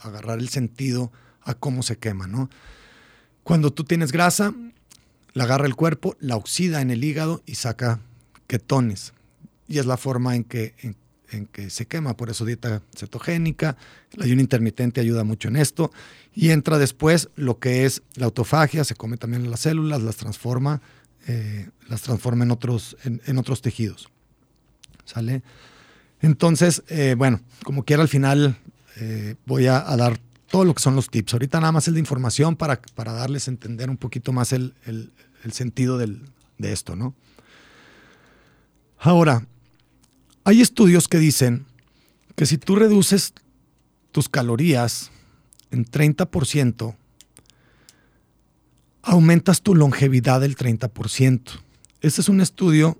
a 0.00 0.08
agarrar 0.08 0.38
el 0.38 0.50
sentido 0.50 1.10
a 1.42 1.54
cómo 1.54 1.82
se 1.82 1.96
quema, 1.96 2.26
¿no? 2.26 2.50
Cuando 3.44 3.72
tú 3.72 3.84
tienes 3.84 4.10
grasa, 4.10 4.52
la 5.32 5.44
agarra 5.44 5.66
el 5.66 5.76
cuerpo, 5.76 6.16
la 6.18 6.36
oxida 6.36 6.80
en 6.80 6.90
el 6.90 7.04
hígado 7.04 7.42
y 7.46 7.54
saca 7.54 8.00
ketones. 8.46 9.12
Y 9.68 9.78
es 9.78 9.86
la 9.86 9.96
forma 9.96 10.34
en 10.34 10.44
que, 10.44 10.74
en 11.30 11.46
que 11.46 11.70
se 11.70 11.86
quema, 11.86 12.16
por 12.16 12.30
eso 12.30 12.44
dieta 12.44 12.82
cetogénica, 12.96 13.76
el 14.12 14.22
ayuno 14.22 14.40
intermitente 14.40 15.00
ayuda 15.00 15.24
mucho 15.24 15.48
en 15.48 15.56
esto, 15.56 15.90
y 16.34 16.50
entra 16.50 16.78
después 16.78 17.28
lo 17.36 17.58
que 17.58 17.84
es 17.84 18.02
la 18.14 18.26
autofagia, 18.26 18.84
se 18.84 18.94
come 18.94 19.16
también 19.16 19.50
las 19.50 19.60
células, 19.60 20.02
las 20.02 20.16
transforma, 20.16 20.80
eh, 21.26 21.68
las 21.88 22.02
transforma 22.02 22.44
en 22.44 22.50
otros, 22.50 22.96
en, 23.04 23.38
otros 23.38 23.62
tejidos. 23.62 24.10
¿Sale? 25.04 25.42
Entonces, 26.20 26.82
eh, 26.88 27.14
bueno, 27.16 27.40
como 27.62 27.84
quiera 27.84 28.02
al 28.02 28.08
final 28.08 28.56
eh, 28.96 29.34
voy 29.46 29.66
a, 29.66 29.80
dar 29.96 30.18
todo 30.54 30.64
lo 30.64 30.72
que 30.72 30.82
son 30.82 30.94
los 30.94 31.10
tips. 31.10 31.32
Ahorita 31.32 31.58
nada 31.58 31.72
más 31.72 31.88
es 31.88 31.94
de 31.94 31.98
información 31.98 32.54
para, 32.54 32.80
para 32.94 33.12
darles 33.12 33.48
a 33.48 33.50
entender 33.50 33.90
un 33.90 33.96
poquito 33.96 34.32
más 34.32 34.52
el, 34.52 34.72
sentido 35.50 35.98
de 35.98 36.72
esto, 36.72 36.94
¿no? 36.94 37.12
Ahora, 39.00 39.48
hay 40.44 40.60
estudios 40.60 41.08
que 41.08 41.18
dicen 41.18 41.66
que 42.36 42.46
si 42.46 42.56
tú 42.56 42.76
reduces 42.76 43.34
tus 44.12 44.28
calorías 44.28 45.10
en 45.72 45.84
30%, 45.86 46.94
aumentas 49.02 49.60
tu 49.60 49.74
longevidad 49.74 50.40
del 50.40 50.56
30%. 50.56 51.40
Este 52.00 52.20
es 52.20 52.28
un 52.28 52.40
estudio 52.40 52.96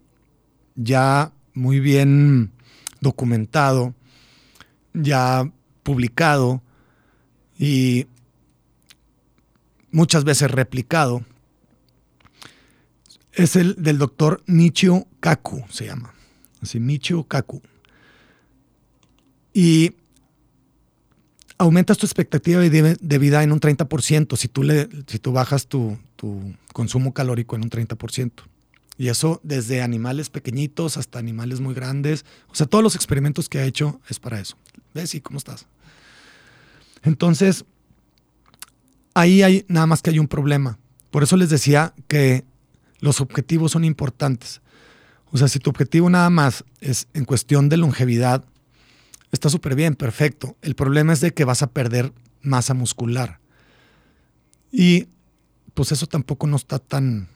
ya 0.75 1.31
muy 1.53 1.79
bien 1.79 2.51
documentado, 3.01 3.95
ya 4.93 5.49
publicado 5.85 6.61
y 7.59 8.07
muchas 9.91 10.25
veces 10.25 10.51
replicado. 10.51 11.25
Es 13.33 13.57
el 13.57 13.75
del 13.83 13.99
doctor 13.99 14.43
Michio 14.47 15.07
Kaku, 15.21 15.65
se 15.69 15.87
llama 15.87 16.15
así 16.65 16.81
Michio 16.81 17.25
Kaku. 17.25 17.63
Y 19.53 19.95
aumentas 21.57 21.97
tu 21.97 22.07
expectativa 22.07 22.61
de, 22.61 23.19
vida 23.19 23.43
en 23.45 23.53
un 23.53 23.61
30% 23.61 24.37
si 24.37 24.49
tú, 24.49 24.65
le, 24.65 24.89
si 25.07 25.21
tú 25.21 25.33
bajas 25.33 25.69
tu, 25.69 25.97
consumo 26.73 27.15
calórico 27.15 27.55
en 27.55 27.63
un 27.63 27.71
30%. 27.71 28.33
Y 28.97 29.09
eso 29.09 29.41
desde 29.43 29.83
animales 29.83 30.31
pequeñitos 30.31 30.97
hasta 30.97 31.19
animales 31.19 31.61
muy 31.61 31.75
grandes. 31.75 32.25
O 32.49 32.55
sea, 32.55 32.67
todos 32.67 32.83
los 32.83 32.97
experimentos 32.97 33.49
que 33.49 33.59
ha 33.59 33.65
hecho 33.65 34.01
es 34.09 34.19
para 34.19 34.41
eso. 34.41 34.57
¿Ves? 34.95 35.15
¿Y 35.15 35.21
cómo 35.21 35.39
estás? 35.39 35.67
Entonces, 37.05 37.65
ahí 39.15 39.43
hay 39.43 39.65
nada 39.69 39.87
más 39.87 40.03
que 40.03 40.11
hay 40.11 40.19
un 40.19 40.29
problema. 40.29 40.79
Por 41.11 41.23
eso 41.23 41.37
les 41.37 41.51
decía 41.51 41.95
que 42.09 42.45
los 42.99 43.21
objetivos 43.21 43.73
son 43.73 43.85
importantes. 43.85 44.61
O 45.31 45.39
sea, 45.39 45.49
si 45.49 45.59
tu 45.59 45.71
objetivo 45.71 46.11
nada 46.11 46.31
más 46.31 46.65
es 46.81 47.09
en 47.13 47.25
cuestión 47.25 47.69
de 47.69 47.77
longevidad, 47.77 48.45
está 49.31 49.51
súper 49.51 49.75
bien, 49.75 49.95
perfecto. 49.95 50.57
El 50.63 50.75
problema 50.75 51.13
es 51.13 51.21
de 51.21 51.35
que 51.35 51.45
vas 51.45 51.63
a 51.63 51.71
perder 51.71 52.13
masa 52.41 52.75
muscular. 52.75 53.41
Y 54.73 55.09
pues 55.75 55.93
eso 55.93 56.07
tampoco 56.07 56.47
no 56.47 56.57
está 56.57 56.79
tan, 56.79 57.29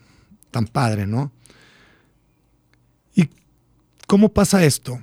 tan 0.51 0.67
padre, 0.67 1.07
¿no? 1.07 1.33
¿Y 3.15 3.29
cómo 4.07 4.31
pasa 4.31 4.65
esto? 4.65 5.01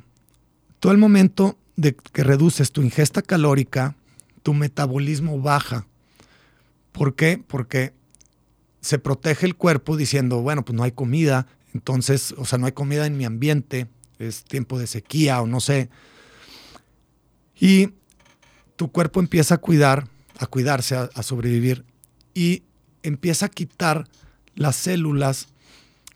Todo 0.79 0.91
el 0.91 0.97
momento 0.97 1.57
de 1.75 1.95
que 1.95 2.23
reduces 2.23 2.71
tu 2.71 2.81
ingesta 2.81 3.21
calórica, 3.21 3.95
tu 4.45 4.53
metabolismo 4.53 5.41
baja. 5.41 5.87
¿Por 6.91 7.15
qué? 7.15 7.43
Porque 7.47 7.93
se 8.79 8.99
protege 8.99 9.47
el 9.47 9.55
cuerpo 9.55 9.97
diciendo, 9.97 10.41
bueno, 10.41 10.63
pues 10.63 10.75
no 10.75 10.83
hay 10.83 10.91
comida, 10.91 11.47
entonces, 11.73 12.31
o 12.37 12.45
sea, 12.45 12.59
no 12.59 12.67
hay 12.67 12.73
comida 12.73 13.07
en 13.07 13.17
mi 13.17 13.25
ambiente, 13.25 13.87
es 14.19 14.43
tiempo 14.43 14.77
de 14.77 14.85
sequía 14.85 15.41
o 15.41 15.47
no 15.47 15.61
sé. 15.61 15.89
Y 17.59 17.89
tu 18.75 18.91
cuerpo 18.91 19.19
empieza 19.19 19.55
a 19.55 19.57
cuidar, 19.57 20.09
a 20.37 20.45
cuidarse, 20.45 20.95
a, 20.95 21.23
sobrevivir 21.23 21.83
y 22.35 22.61
empieza 23.01 23.47
a 23.47 23.49
quitar 23.49 24.07
las 24.53 24.75
células 24.75 25.47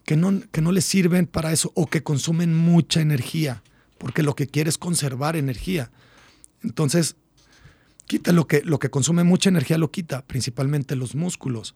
que 0.05 0.17
no, 0.17 0.39
que 0.51 0.61
no 0.61 0.71
le 0.71 0.81
sirven 0.81 1.25
para 1.25 1.51
eso 1.51 1.71
o 1.73 1.87
que 1.87 2.03
consumen 2.03 2.55
mucha 2.55 3.01
energía, 3.01 3.63
porque 3.97 4.21
lo 4.21 4.35
que 4.35 4.45
quiere 4.45 4.69
es 4.69 4.77
conservar 4.77 5.35
energía. 5.35 5.89
Entonces, 6.61 7.15
quita 8.09 8.31
lo 8.31 8.47
que, 8.47 8.63
lo 8.63 8.79
que 8.79 8.89
consume 8.89 9.23
mucha 9.23 9.49
energía, 9.49 9.77
lo 9.77 9.91
quita, 9.91 10.25
principalmente 10.25 10.95
los 10.95 11.13
músculos, 11.13 11.75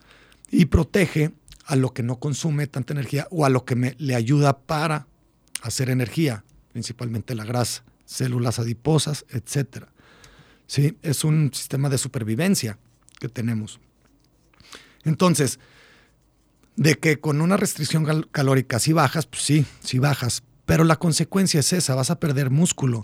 y 0.49 0.65
protege 0.65 1.31
a 1.67 1.75
lo 1.75 1.93
que 1.93 2.01
no 2.01 2.17
consume 2.17 2.65
tanta 2.65 2.91
energía 2.91 3.27
o 3.29 3.45
a 3.45 3.49
lo 3.49 3.65
que 3.65 3.75
me, 3.75 3.95
le 3.99 4.15
ayuda 4.15 4.57
para 4.57 5.05
hacer 5.61 5.91
energía, 5.91 6.43
principalmente 6.71 7.35
la 7.35 7.45
grasa, 7.45 7.83
células 8.05 8.57
adiposas, 8.57 9.25
etc. 9.29 9.85
¿Sí? 10.65 10.97
Es 11.03 11.23
un 11.23 11.51
sistema 11.53 11.87
de 11.87 11.99
supervivencia 11.99 12.79
que 13.19 13.29
tenemos. 13.29 13.79
Entonces, 15.03 15.59
de 16.75 16.95
que 16.95 17.19
con 17.19 17.41
una 17.41 17.57
restricción 17.57 18.25
calórica 18.31 18.79
si 18.79 18.91
bajas, 18.91 19.27
pues 19.27 19.43
sí, 19.43 19.67
sí 19.81 19.99
bajas, 19.99 20.41
pero 20.65 20.83
la 20.83 20.95
consecuencia 20.95 21.59
es 21.59 21.73
esa, 21.73 21.93
vas 21.93 22.09
a 22.09 22.19
perder 22.19 22.49
músculo 22.49 23.03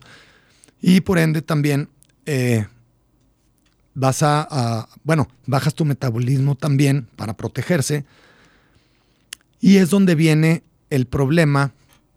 y 0.81 1.01
por 1.01 1.19
ende 1.19 1.43
también 1.43 1.89
eh, 2.25 2.65
vas 3.93 4.23
a, 4.23 4.87
bueno, 5.03 5.27
bajas 5.45 5.75
tu 5.75 5.85
metabolismo 5.85 6.55
también 6.55 7.07
para 7.15 7.35
protegerse. 7.35 8.05
Y 9.59 9.77
es 9.77 9.89
donde 9.89 10.15
viene 10.15 10.63
el 10.89 11.05
problema 11.05 11.73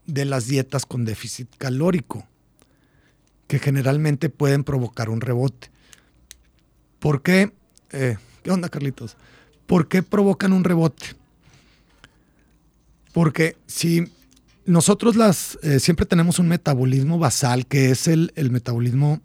de 0.07 0.25
las 0.25 0.47
dietas 0.47 0.87
con 0.87 1.05
déficit 1.05 1.49
calórico, 1.59 2.27
que 3.47 3.59
generalmente 3.59 4.29
pueden 4.29 4.65
provocar 4.65 5.11
un 5.11 5.21
rebote. 5.21 5.71
¿Por 6.99 7.23
qué? 7.23 7.53
Eh, 7.91 8.17
¿Qué 8.43 8.51
onda, 8.51 8.69
Carlitos? 8.69 9.17
¿Por 9.67 9.89
qué 9.89 10.03
provocan 10.03 10.53
un 10.53 10.65
rebote? 10.65 11.07
Porque 13.13 13.57
si 13.67 14.11
nosotros 14.65 15.17
las, 15.17 15.59
eh, 15.63 15.81
siempre 15.81 16.07
tenemos 16.07 16.39
un 16.39 16.49
metabolismo 16.49 17.19
basal, 17.19 17.67
que 17.67 17.91
es 17.91 18.07
el, 18.07 18.33
el 18.37 18.51
metabolismo, 18.51 19.21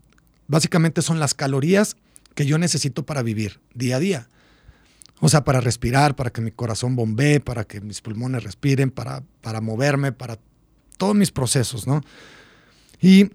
básicamente 0.48 1.02
son 1.02 1.20
las 1.20 1.34
calorías 1.34 1.96
que 2.38 2.46
yo 2.46 2.60
necesito 2.60 3.04
para 3.04 3.24
vivir 3.24 3.60
día 3.74 3.96
a 3.96 4.00
día. 4.00 4.28
O 5.22 5.28
sea, 5.28 5.44
para 5.44 5.60
respirar, 5.60 6.16
para 6.16 6.30
que 6.30 6.40
mi 6.40 6.52
corazón 6.52 6.96
bombee, 6.96 7.40
para 7.40 7.64
que 7.64 7.82
mis 7.82 8.00
pulmones 8.00 8.44
respiren, 8.44 8.92
para, 8.92 9.24
para 9.42 9.60
moverme, 9.60 10.12
para 10.12 10.38
todos 11.00 11.16
mis 11.16 11.32
procesos, 11.32 11.88
¿no? 11.88 12.04
Y 13.02 13.32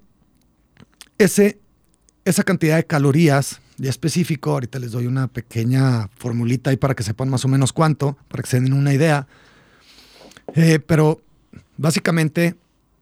ese, 1.19 1.59
esa 2.25 2.45
cantidad 2.45 2.77
de 2.77 2.87
calorías, 2.87 3.61
ya 3.77 3.91
específico, 3.91 4.53
ahorita 4.53 4.79
les 4.79 4.93
doy 4.93 5.09
una 5.09 5.27
pequeña 5.27 6.09
formulita 6.17 6.71
ahí 6.71 6.77
para 6.77 6.95
que 6.95 7.03
sepan 7.03 7.29
más 7.29 7.45
o 7.45 7.49
menos 7.49 7.73
cuánto, 7.73 8.17
para 8.29 8.45
que 8.45 8.51
se 8.51 8.61
den 8.61 8.73
una 8.73 8.95
idea. 8.95 9.27
Eh, 10.55 10.79
pero 10.79 11.21
básicamente, 11.77 12.55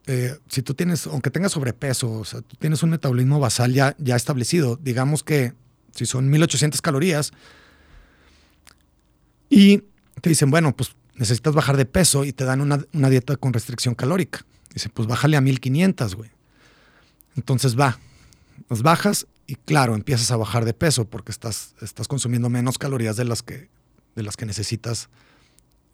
eh, 0.06 0.38
si 0.48 0.62
tú 0.62 0.72
tienes, 0.72 1.06
aunque 1.06 1.30
tengas 1.30 1.52
sobrepeso, 1.52 2.10
o 2.10 2.24
sea, 2.24 2.40
tú 2.40 2.56
tienes 2.58 2.82
un 2.82 2.88
metabolismo 2.88 3.38
basal 3.38 3.74
ya, 3.74 3.94
ya 3.98 4.16
establecido, 4.16 4.78
digamos 4.82 5.22
que 5.22 5.52
si 5.94 6.06
son 6.06 6.28
1800 6.30 6.80
calorías, 6.82 7.32
y 9.48 9.78
te 10.20 10.28
dicen, 10.28 10.50
bueno, 10.50 10.74
pues 10.74 10.94
necesitas 11.14 11.54
bajar 11.54 11.76
de 11.76 11.84
peso 11.84 12.24
y 12.24 12.32
te 12.32 12.44
dan 12.44 12.60
una, 12.60 13.10
dieta 13.10 13.36
con 13.36 13.52
restricción 13.52 13.94
calórica. 13.94 14.46
Dice, 14.72 14.88
pues 14.88 15.08
bájale 15.08 15.36
a 15.36 15.40
1500, 15.40 16.14
güey. 16.14 16.30
Entonces 17.36 17.78
va, 17.78 17.98
bajas 18.68 19.26
y 19.46 19.56
claro, 19.56 19.94
empiezas 19.94 20.30
a 20.30 20.36
bajar 20.36 20.64
de 20.64 20.72
peso 20.72 21.04
porque 21.04 21.32
estás, 21.32 21.74
estás 21.82 22.06
consumiendo 22.06 22.48
menos 22.48 22.78
calorías 22.78 23.16
de 23.16 23.24
las 23.24 23.42
que, 23.42 23.68
de 24.14 24.22
las 24.22 24.36
que 24.36 24.46
necesitas 24.46 25.10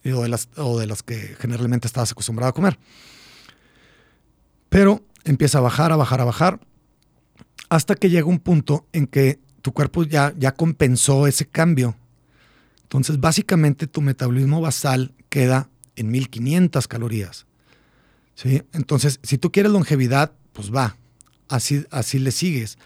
o 0.04 0.22
de 0.22 0.28
las, 0.28 0.48
o 0.56 0.78
de 0.78 0.86
las 0.86 1.02
que 1.02 1.34
generalmente 1.40 1.86
estabas 1.86 2.12
acostumbrado 2.12 2.50
a 2.50 2.54
comer. 2.54 2.78
Pero 4.68 5.02
empieza 5.24 5.58
a 5.58 5.62
bajar, 5.62 5.92
a 5.92 5.96
bajar, 5.96 6.20
a 6.20 6.24
bajar, 6.24 6.60
hasta 7.68 7.94
que 7.94 8.10
llega 8.10 8.26
un 8.26 8.38
punto 8.38 8.86
en 8.92 9.06
que 9.06 9.40
tu 9.66 9.72
cuerpo 9.72 10.04
ya, 10.04 10.32
ya 10.38 10.54
compensó 10.54 11.26
ese 11.26 11.44
cambio. 11.44 11.96
Entonces, 12.84 13.18
básicamente 13.18 13.88
tu 13.88 14.00
metabolismo 14.00 14.60
basal 14.60 15.12
queda 15.28 15.68
en 15.96 16.12
1500 16.12 16.86
calorías. 16.86 17.46
¿sí? 18.36 18.62
Entonces, 18.72 19.18
si 19.24 19.38
tú 19.38 19.50
quieres 19.50 19.72
longevidad, 19.72 20.30
pues 20.52 20.72
va, 20.72 20.96
así, 21.48 21.84
así 21.90 22.20
le 22.20 22.30
sigues. 22.30 22.78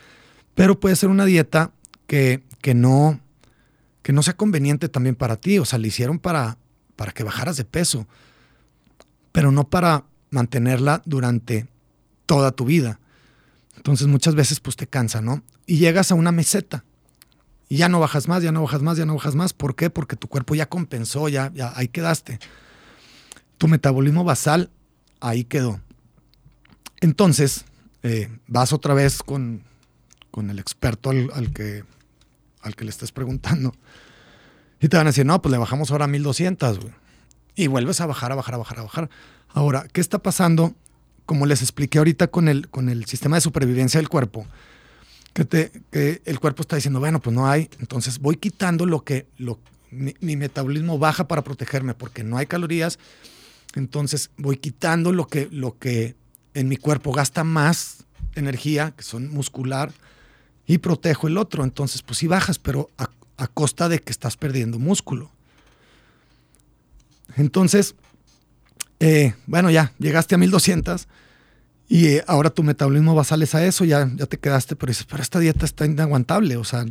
Pero 0.54 0.80
puede 0.80 0.96
ser 0.96 1.10
una 1.10 1.26
dieta 1.26 1.70
que, 2.06 2.42
que, 2.62 2.72
no, 2.72 3.20
que 4.02 4.14
no 4.14 4.22
sea 4.22 4.38
conveniente 4.38 4.88
también 4.88 5.16
para 5.16 5.36
ti. 5.36 5.58
O 5.58 5.66
sea, 5.66 5.78
le 5.78 5.88
hicieron 5.88 6.18
para, 6.18 6.56
para 6.96 7.12
que 7.12 7.24
bajaras 7.24 7.58
de 7.58 7.66
peso, 7.66 8.08
pero 9.32 9.52
no 9.52 9.68
para 9.68 10.06
mantenerla 10.30 11.02
durante 11.04 11.66
toda 12.24 12.52
tu 12.52 12.64
vida. 12.64 13.00
Entonces 13.76 14.06
muchas 14.06 14.34
veces 14.34 14.60
pues 14.60 14.76
te 14.76 14.86
cansa, 14.86 15.20
¿no? 15.20 15.42
Y 15.70 15.78
llegas 15.78 16.10
a 16.10 16.16
una 16.16 16.32
meseta 16.32 16.84
y 17.68 17.76
ya 17.76 17.88
no 17.88 18.00
bajas 18.00 18.26
más, 18.26 18.42
ya 18.42 18.50
no 18.50 18.60
bajas 18.60 18.82
más, 18.82 18.98
ya 18.98 19.06
no 19.06 19.14
bajas 19.14 19.36
más. 19.36 19.52
¿Por 19.52 19.76
qué? 19.76 19.88
Porque 19.88 20.16
tu 20.16 20.26
cuerpo 20.26 20.56
ya 20.56 20.68
compensó, 20.68 21.28
ya, 21.28 21.52
ahí 21.76 21.86
quedaste. 21.86 22.40
Tu 23.56 23.68
metabolismo 23.68 24.24
basal 24.24 24.68
ahí 25.20 25.44
quedó. 25.44 25.80
Entonces 27.00 27.66
eh, 28.02 28.36
vas 28.48 28.72
otra 28.72 28.94
vez 28.94 29.22
con, 29.22 29.62
con 30.32 30.50
el 30.50 30.58
experto 30.58 31.10
al, 31.10 31.52
que, 31.52 31.84
al 32.62 32.74
que 32.74 32.84
le 32.84 32.90
estés 32.90 33.12
preguntando 33.12 33.72
y 34.80 34.88
te 34.88 34.96
van 34.96 35.06
a 35.06 35.10
decir, 35.10 35.24
no, 35.24 35.40
pues 35.40 35.52
le 35.52 35.58
bajamos 35.58 35.92
ahora 35.92 36.06
a 36.06 36.08
1200, 36.08 36.80
güey. 36.80 36.92
Y 37.54 37.68
vuelves 37.68 38.00
a 38.00 38.06
bajar, 38.06 38.32
a 38.32 38.34
bajar, 38.34 38.56
a 38.56 38.58
bajar, 38.58 38.78
a 38.80 38.82
bajar. 38.82 39.10
Ahora, 39.50 39.86
¿qué 39.92 40.00
está 40.00 40.18
pasando 40.18 40.74
como 41.26 41.46
les 41.46 41.62
expliqué 41.62 41.98
ahorita 41.98 42.26
con 42.26 42.48
el, 42.48 42.68
con 42.68 42.88
el 42.88 43.04
sistema 43.04 43.36
de 43.36 43.40
supervivencia 43.40 44.00
del 44.00 44.08
cuerpo, 44.08 44.48
que, 45.32 46.22
el 46.24 46.40
cuerpo 46.40 46.62
está 46.62 46.76
diciendo, 46.76 47.00
bueno, 47.00 47.20
pues 47.20 47.34
no 47.34 47.48
hay, 47.48 47.70
entonces 47.78 48.18
voy 48.18 48.36
quitando 48.36 48.86
lo 48.86 49.04
que 49.04 49.26
lo, 49.38 49.58
mi, 49.90 50.14
metabolismo 50.36 50.98
baja 50.98 51.28
para 51.28 51.42
protegerme 51.42 51.94
porque 51.94 52.24
no 52.24 52.36
hay 52.36 52.46
calorías, 52.46 52.98
entonces 53.74 54.30
voy 54.36 54.56
quitando 54.56 55.12
lo 55.12 55.26
que, 55.26 55.48
lo 55.50 55.78
que 55.78 56.16
en 56.54 56.68
mi 56.68 56.76
cuerpo 56.76 57.12
gasta 57.12 57.44
más 57.44 58.04
energía, 58.34 58.92
que 58.96 59.02
son 59.02 59.32
muscular, 59.32 59.92
y 60.66 60.78
protejo 60.78 61.26
el 61.26 61.36
otro. 61.36 61.64
Entonces, 61.64 62.02
pues 62.02 62.18
sí 62.18 62.26
bajas, 62.26 62.58
pero 62.58 62.90
a, 62.98 63.10
a 63.36 63.46
costa 63.48 63.88
de 63.88 64.00
que 64.00 64.12
estás 64.12 64.36
perdiendo 64.36 64.78
músculo. 64.78 65.30
Entonces, 67.36 67.94
eh, 69.00 69.34
bueno, 69.46 69.70
ya 69.70 69.92
llegaste 69.98 70.34
a 70.34 70.38
1200 70.38 71.08
y 71.90 72.06
eh, 72.06 72.24
ahora 72.28 72.50
tu 72.50 72.62
metabolismo 72.62 73.16
basal 73.16 73.42
es 73.42 73.52
a 73.56 73.66
eso, 73.66 73.84
ya, 73.84 74.08
ya 74.14 74.26
te 74.26 74.38
quedaste, 74.38 74.76
pero 74.76 74.92
dices, 74.92 75.06
pero 75.10 75.24
esta 75.24 75.40
dieta 75.40 75.64
está 75.64 75.84
inaguantable, 75.84 76.56
o 76.56 76.62
sea, 76.62 76.86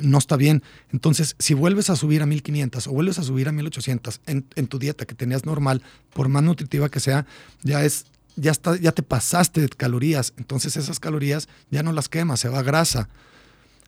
no 0.00 0.16
está 0.16 0.36
bien. 0.36 0.62
Entonces, 0.92 1.34
si 1.40 1.54
vuelves 1.54 1.90
a 1.90 1.96
subir 1.96 2.22
a 2.22 2.26
1500 2.26 2.86
o 2.86 2.92
vuelves 2.92 3.18
a 3.18 3.24
subir 3.24 3.48
a 3.48 3.52
1800 3.52 4.20
en, 4.26 4.46
en 4.54 4.68
tu 4.68 4.78
dieta 4.78 5.06
que 5.06 5.16
tenías 5.16 5.44
normal, 5.44 5.82
por 6.14 6.28
más 6.28 6.44
nutritiva 6.44 6.88
que 6.88 7.00
sea, 7.00 7.26
ya 7.64 7.84
es 7.84 8.06
ya, 8.36 8.52
está, 8.52 8.76
ya 8.76 8.92
te 8.92 9.02
pasaste 9.02 9.60
de 9.60 9.68
calorías, 9.68 10.34
entonces 10.36 10.76
esas 10.76 11.00
calorías 11.00 11.48
ya 11.72 11.82
no 11.82 11.92
las 11.92 12.08
quemas, 12.08 12.38
se 12.38 12.48
va 12.48 12.62
grasa. 12.62 13.08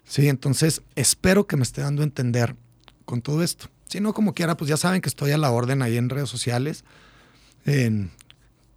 Sí, 0.04 0.28
entonces 0.28 0.82
espero 0.96 1.46
que 1.46 1.56
me 1.56 1.62
esté 1.62 1.80
dando 1.80 2.02
a 2.02 2.04
entender 2.04 2.56
con 3.04 3.22
todo 3.22 3.44
esto. 3.44 3.70
Si 3.86 4.00
no, 4.00 4.12
como 4.14 4.34
quiera, 4.34 4.56
pues 4.56 4.68
ya 4.68 4.76
saben 4.76 5.00
que 5.00 5.08
estoy 5.08 5.30
a 5.30 5.38
la 5.38 5.52
orden 5.52 5.80
ahí 5.80 5.96
en 5.96 6.08
redes 6.08 6.28
sociales. 6.28 6.82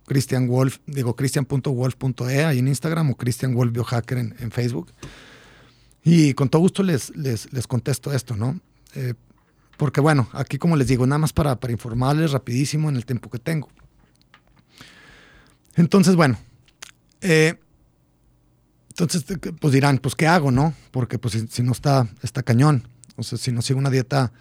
Christian 0.05 0.47
Wolf, 0.47 0.79
digo 0.85 1.15
christian.wolf.e 1.15 2.45
ahí 2.45 2.59
en 2.59 2.67
Instagram 2.67 3.11
o 3.11 3.15
Christian 3.15 3.53
Wolf 3.53 3.71
Biohacker 3.73 4.17
en, 4.17 4.35
en 4.39 4.51
Facebook. 4.51 4.91
Y 6.03 6.33
con 6.35 6.49
todo 6.49 6.61
gusto 6.61 6.83
les, 6.83 7.15
les, 7.15 7.51
les 7.51 7.65
contesto 7.65 8.13
esto, 8.13 8.35
¿no? 8.35 8.59
Eh, 8.93 9.15
porque 9.77 10.01
bueno, 10.01 10.29
aquí 10.33 10.57
como 10.57 10.75
les 10.75 10.87
digo, 10.87 11.05
nada 11.07 11.19
más 11.19 11.33
para, 11.33 11.59
para 11.59 11.73
informarles 11.73 12.31
rapidísimo 12.31 12.89
en 12.89 12.95
el 12.95 13.05
tiempo 13.05 13.29
que 13.29 13.39
tengo. 13.39 13.69
Entonces, 15.75 16.15
bueno, 16.15 16.37
eh, 17.21 17.55
entonces 18.89 19.25
pues 19.59 19.73
dirán, 19.73 19.97
pues 19.97 20.15
¿qué 20.15 20.27
hago, 20.27 20.51
no? 20.51 20.73
Porque 20.91 21.17
pues 21.19 21.43
si, 21.49 21.63
no 21.63 21.71
está, 21.71 22.07
está 22.21 22.43
cañón. 22.43 22.87
O 23.17 23.23
sea, 23.23 23.37
si 23.37 23.51
no 23.51 23.61
sigo 23.61 23.79
una 23.79 23.89
dieta 23.89 24.31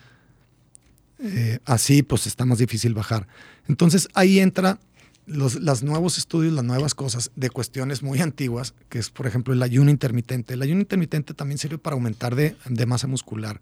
eh, 1.18 1.59
así 1.64 2.03
pues 2.03 2.27
está 2.27 2.44
más 2.44 2.59
difícil 2.59 2.94
bajar. 2.94 3.27
Entonces 3.66 4.09
ahí 4.14 4.38
entra 4.38 4.79
los 5.27 5.83
nuevos 5.83 6.19
estudios, 6.19 6.53
las 6.53 6.65
nuevas 6.65 6.95
cosas 6.95 7.31
de 7.35 7.51
cuestiones 7.51 8.03
muy 8.03 8.21
antiguas, 8.21 8.75
que 8.89 8.99
es 8.99 9.11
por 9.11 9.27
ejemplo 9.27 9.55
el 9.55 9.63
ayuno 9.63 9.91
intermitente. 9.91 10.55
El 10.55 10.63
ayuno 10.63 10.81
intermitente 10.81 11.35
también 11.35 11.59
sirve 11.59 11.79
para 11.79 11.95
aumentar 11.95 12.35
de, 12.35 12.57
masa 12.87 13.07
muscular, 13.07 13.61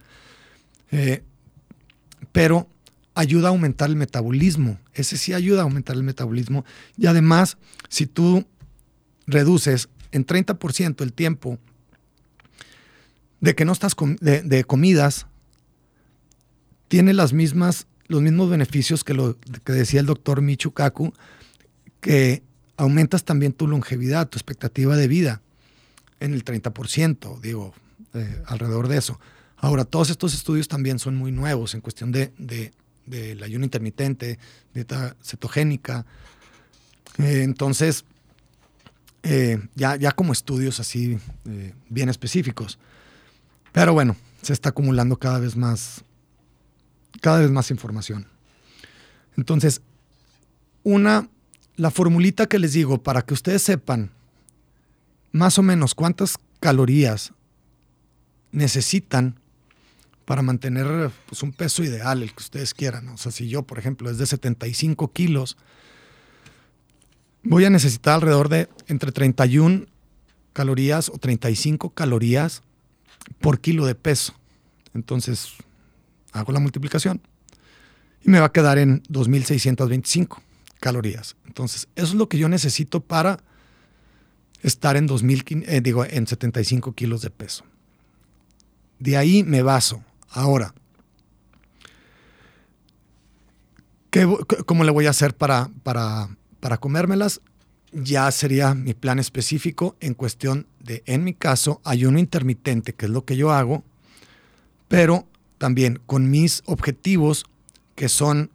eh, 0.90 1.22
pero 2.32 2.68
ayuda 3.14 3.48
a 3.48 3.50
aumentar 3.50 3.90
el 3.90 3.96
metabolismo. 3.96 4.78
Ese 4.94 5.16
sí 5.16 5.34
ayuda 5.34 5.60
a 5.60 5.64
aumentar 5.64 5.96
el 5.96 6.02
metabolismo. 6.02 6.64
Y 6.96 7.06
además, 7.06 7.58
si 7.88 8.06
tú 8.06 8.44
reduces 9.26 9.88
en 10.10 10.26
30% 10.26 11.02
el 11.02 11.12
tiempo 11.12 11.58
de 13.40 13.54
que 13.54 13.64
no 13.64 13.72
estás 13.72 13.94
de, 14.20 14.64
comidas, 14.64 15.26
tiene 16.88 17.12
las 17.12 17.32
mismas, 17.32 17.86
los 18.06 18.22
mismos 18.22 18.50
beneficios 18.50 19.04
que 19.04 19.14
lo 19.14 19.36
que 19.64 19.72
decía 19.72 20.00
el 20.00 20.06
doctor 20.06 20.42
Michu 20.42 20.72
Kaku, 20.72 21.12
que 22.02 22.42
aumentas 22.76 23.24
también 23.24 23.52
tu 23.52 23.66
longevidad, 23.66 24.28
tu 24.28 24.36
expectativa 24.36 24.96
de 24.96 25.08
vida 25.08 25.40
en 26.20 26.34
el 26.34 26.44
30%, 26.44 27.40
digo, 27.40 27.72
eh, 28.12 28.42
alrededor 28.46 28.88
de 28.88 28.98
eso. 28.98 29.18
Ahora, 29.56 29.84
todos 29.84 30.10
estos 30.10 30.34
estudios 30.34 30.68
también 30.68 30.98
son 30.98 31.14
muy 31.16 31.32
nuevos 31.32 31.74
en 31.74 31.80
cuestión 31.80 32.10
de, 32.10 32.32
del 33.06 33.42
ayuno 33.42 33.64
intermitente, 33.64 34.38
dieta 34.74 35.16
cetogénica. 35.22 36.04
Eh, 37.18 37.42
entonces, 37.44 38.04
eh, 39.22 39.60
ya, 39.76 39.94
ya 39.94 40.10
como 40.10 40.32
estudios 40.32 40.80
así 40.80 41.18
bien 41.88 42.08
específicos. 42.08 42.80
Pero 43.70 43.92
bueno, 43.92 44.16
se 44.42 44.52
está 44.52 44.70
acumulando 44.70 45.16
cada 45.16 45.38
vez 45.38 45.56
más, 45.56 46.04
cada 47.20 47.38
vez 47.38 47.50
más 47.52 47.70
información. 47.70 48.26
Entonces, 49.36 49.80
una, 50.82 51.28
la 51.76 51.90
formulita 51.90 52.46
que 52.46 52.58
les 52.58 52.72
digo 52.72 53.02
para 53.02 53.22
que 53.22 53.34
ustedes 53.34 53.62
sepan 53.62 54.10
más 55.32 55.58
o 55.58 55.62
menos 55.62 55.94
cuántas 55.94 56.36
calorías 56.60 57.32
necesitan 58.52 59.38
para 60.24 60.42
mantener 60.42 61.10
pues, 61.26 61.42
un 61.42 61.52
peso 61.52 61.82
ideal, 61.82 62.22
el 62.22 62.32
que 62.32 62.42
ustedes 62.42 62.74
quieran. 62.74 63.08
O 63.08 63.16
sea, 63.16 63.32
si 63.32 63.48
yo, 63.48 63.62
por 63.62 63.78
ejemplo, 63.78 64.10
es 64.10 64.18
de 64.18 64.26
75 64.26 65.12
kilos, 65.12 65.56
voy 67.42 67.64
a 67.64 67.70
necesitar 67.70 68.14
alrededor 68.14 68.48
de 68.48 68.68
entre 68.86 69.10
31 69.10 69.86
calorías 70.52 71.08
o 71.08 71.18
35 71.18 71.90
calorías 71.90 72.62
por 73.40 73.60
kilo 73.60 73.86
de 73.86 73.94
peso. 73.94 74.34
Entonces, 74.94 75.54
hago 76.32 76.52
la 76.52 76.60
multiplicación 76.60 77.20
y 78.22 78.30
me 78.30 78.38
va 78.38 78.46
a 78.46 78.52
quedar 78.52 78.78
en 78.78 79.02
2.625 79.04 80.40
calorías. 80.82 81.36
Entonces, 81.46 81.86
eso 81.94 82.08
es 82.08 82.14
lo 82.14 82.28
que 82.28 82.38
yo 82.38 82.48
necesito 82.48 83.00
para 83.00 83.38
estar 84.62 84.96
en, 84.96 85.06
2000, 85.06 85.64
eh, 85.66 85.80
digo, 85.80 86.04
en 86.04 86.26
75 86.26 86.92
kilos 86.92 87.22
de 87.22 87.30
peso. 87.30 87.64
De 88.98 89.16
ahí 89.16 89.44
me 89.44 89.62
baso. 89.62 90.02
Ahora, 90.28 90.74
¿qué, 94.10 94.28
¿cómo 94.66 94.82
le 94.82 94.90
voy 94.90 95.06
a 95.06 95.10
hacer 95.10 95.36
para, 95.36 95.70
para, 95.84 96.28
para 96.58 96.78
comérmelas? 96.78 97.40
ya 97.92 98.30
sería 98.30 98.74
mi 98.74 98.94
plan 98.94 99.18
específico 99.18 99.96
en 100.00 100.14
cuestión 100.14 100.66
de, 100.80 101.02
en 101.06 101.24
mi 101.24 101.34
caso, 101.34 101.80
ayuno 101.84 102.18
intermitente, 102.18 102.94
que 102.94 103.06
es 103.06 103.12
lo 103.12 103.24
que 103.24 103.36
yo 103.36 103.52
hago, 103.52 103.84
pero 104.88 105.26
también 105.58 106.00
con 106.06 106.30
mis 106.30 106.62
objetivos 106.64 107.44
que 107.94 108.08
son 108.08 108.50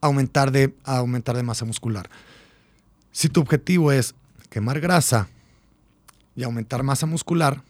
aumentar 0.00 0.50
de, 0.50 0.74
aumentar 0.84 1.36
de 1.36 1.42
masa 1.42 1.64
muscular. 1.64 2.08
Si 3.12 3.28
tu 3.28 3.40
objetivo 3.40 3.92
es 3.92 4.14
quemar 4.48 4.80
grasa 4.80 5.28
y 6.36 6.42
aumentar 6.42 6.82
masa 6.82 7.06
muscular, 7.06 7.62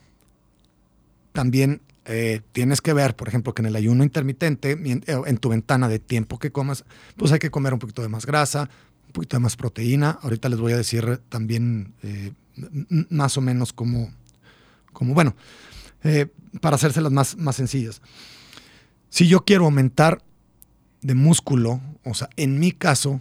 también 1.32 1.80
eh, 2.04 2.40
tienes 2.52 2.80
que 2.80 2.92
ver, 2.92 3.14
por 3.14 3.28
ejemplo, 3.28 3.54
que 3.54 3.62
en 3.62 3.66
el 3.66 3.76
ayuno 3.76 4.04
intermitente, 4.04 4.72
en, 4.72 5.04
en 5.06 5.38
tu 5.38 5.48
ventana 5.48 5.88
de 5.88 5.98
tiempo 5.98 6.38
que 6.38 6.50
comas, 6.50 6.84
pues 7.16 7.32
hay 7.32 7.38
que 7.38 7.50
comer 7.50 7.72
un 7.72 7.78
poquito 7.78 8.02
de 8.02 8.08
más 8.08 8.26
grasa, 8.26 8.68
un 9.06 9.12
poquito 9.12 9.36
de 9.36 9.40
más 9.40 9.56
proteína. 9.56 10.18
Ahorita 10.22 10.48
les 10.48 10.58
voy 10.58 10.72
a 10.72 10.76
decir 10.76 11.20
también 11.28 11.94
eh, 12.02 12.32
más 13.10 13.36
o 13.36 13.40
menos 13.40 13.72
cómo, 13.72 14.12
bueno, 15.00 15.34
eh, 16.02 16.26
para 16.60 16.76
hacérselas 16.76 17.12
más, 17.12 17.36
más 17.36 17.56
sencillas. 17.56 18.00
Si 19.08 19.26
yo 19.26 19.44
quiero 19.44 19.64
aumentar 19.64 20.22
de 21.02 21.14
músculo, 21.14 21.80
o 22.04 22.14
sea, 22.14 22.28
en 22.36 22.58
mi 22.58 22.72
caso, 22.72 23.20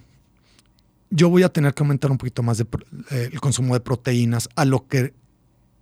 yo 1.10 1.28
voy 1.28 1.42
a 1.42 1.48
tener 1.48 1.74
que 1.74 1.82
aumentar 1.82 2.10
un 2.10 2.18
poquito 2.18 2.42
más 2.42 2.64
el 3.10 3.40
consumo 3.40 3.74
de 3.74 3.80
proteínas 3.80 4.48
a 4.54 4.64
lo 4.64 4.86
que 4.86 5.14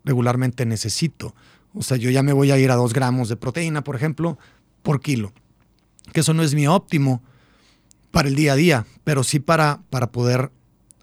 regularmente 0.04 0.64
necesito. 0.64 1.34
O 1.74 1.82
sea, 1.82 1.96
yo 1.96 2.10
ya 2.10 2.22
me 2.22 2.32
voy 2.32 2.50
a 2.50 2.58
ir 2.58 2.70
a 2.70 2.76
dos 2.76 2.92
gramos 2.94 3.28
de 3.28 3.36
proteína, 3.36 3.84
por 3.84 3.94
ejemplo, 3.94 4.38
por 4.82 5.00
kilo. 5.00 5.32
Que 6.12 6.20
eso 6.20 6.32
no 6.32 6.42
es 6.42 6.54
mi 6.54 6.66
óptimo, 6.66 7.22
para 8.10 8.28
el 8.28 8.34
día 8.34 8.52
a 8.52 8.56
día, 8.56 8.86
pero 9.04 9.22
sí 9.22 9.38
para, 9.38 9.82
para 9.90 10.10
poder 10.10 10.50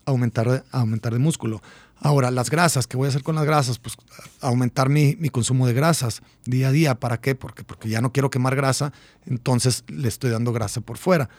aumentar, 0.06 0.66
aumentar 0.72 1.14
de 1.14 1.20
músculo. 1.20 1.62
Ahora, 2.00 2.30
las 2.30 2.50
grasas, 2.50 2.88
¿qué 2.88 2.98
voy 2.98 3.08
a 3.08 3.10
hacer 3.10 3.24
con 3.24 3.36
las 3.36 3.46
grasas? 3.46 3.80
Pues 3.80 3.96
aumentar 4.42 4.90
mi, 4.90 5.16
consumo 5.30 5.66
de 5.66 5.74
grasas 5.74 6.22
día 6.46 6.68
a 6.68 6.72
día. 6.72 6.96
¿Para 6.96 7.20
qué? 7.20 7.36
Porque, 7.36 7.64
porque 7.64 7.90
ya 7.90 8.02
no 8.02 8.12
quiero 8.12 8.30
quemar 8.30 8.56
grasa, 8.56 8.94
entonces 9.26 9.84
le 9.88 10.08
estoy 10.08 10.30
dando 10.30 10.54
grasa 10.54 10.82
por 10.82 10.98
fuera. 10.98 11.30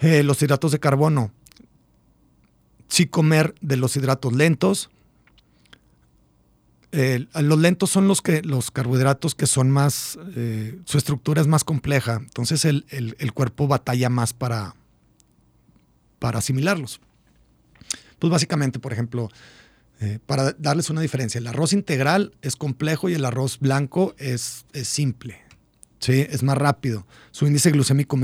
Eh, 0.00 0.22
los 0.22 0.40
hidratos 0.42 0.72
de 0.72 0.78
carbono. 0.78 1.32
Sí 2.88 3.06
comer 3.06 3.54
de 3.60 3.76
los 3.76 3.96
hidratos 3.96 4.32
lentos, 4.32 4.90
los 6.92 7.58
lentos 7.58 7.90
son 7.90 8.08
los, 8.08 8.22
que, 8.22 8.42
los 8.42 8.70
carbohidratos 8.70 9.34
que 9.34 9.46
son 9.46 9.70
más, 9.70 10.18
eh, 10.34 10.78
su 10.84 10.98
estructura 10.98 11.40
es 11.40 11.46
más 11.46 11.64
compleja, 11.64 12.14
entonces 12.14 12.64
el, 12.64 12.84
cuerpo 13.34 13.68
batalla 13.68 14.08
más 14.08 14.32
para, 14.32 14.74
para 16.18 16.38
asimilarlos. 16.38 17.00
Pues 18.18 18.30
básicamente, 18.30 18.78
por 18.78 18.92
ejemplo, 18.92 19.28
eh, 20.00 20.18
para 20.24 20.52
darles 20.52 20.90
una 20.90 21.00
diferencia, 21.00 21.38
el 21.38 21.46
arroz 21.46 21.72
integral 21.72 22.34
es 22.42 22.56
complejo 22.56 23.08
y 23.08 23.14
el 23.14 23.24
arroz 23.24 23.58
blanco 23.58 24.14
es, 24.18 24.64
simple, 24.82 25.40
¿sí? 26.00 26.26
es 26.28 26.42
más 26.42 26.58
rápido. 26.58 27.06
Su 27.30 27.46
índice 27.46 27.70
glucémico 27.70 28.18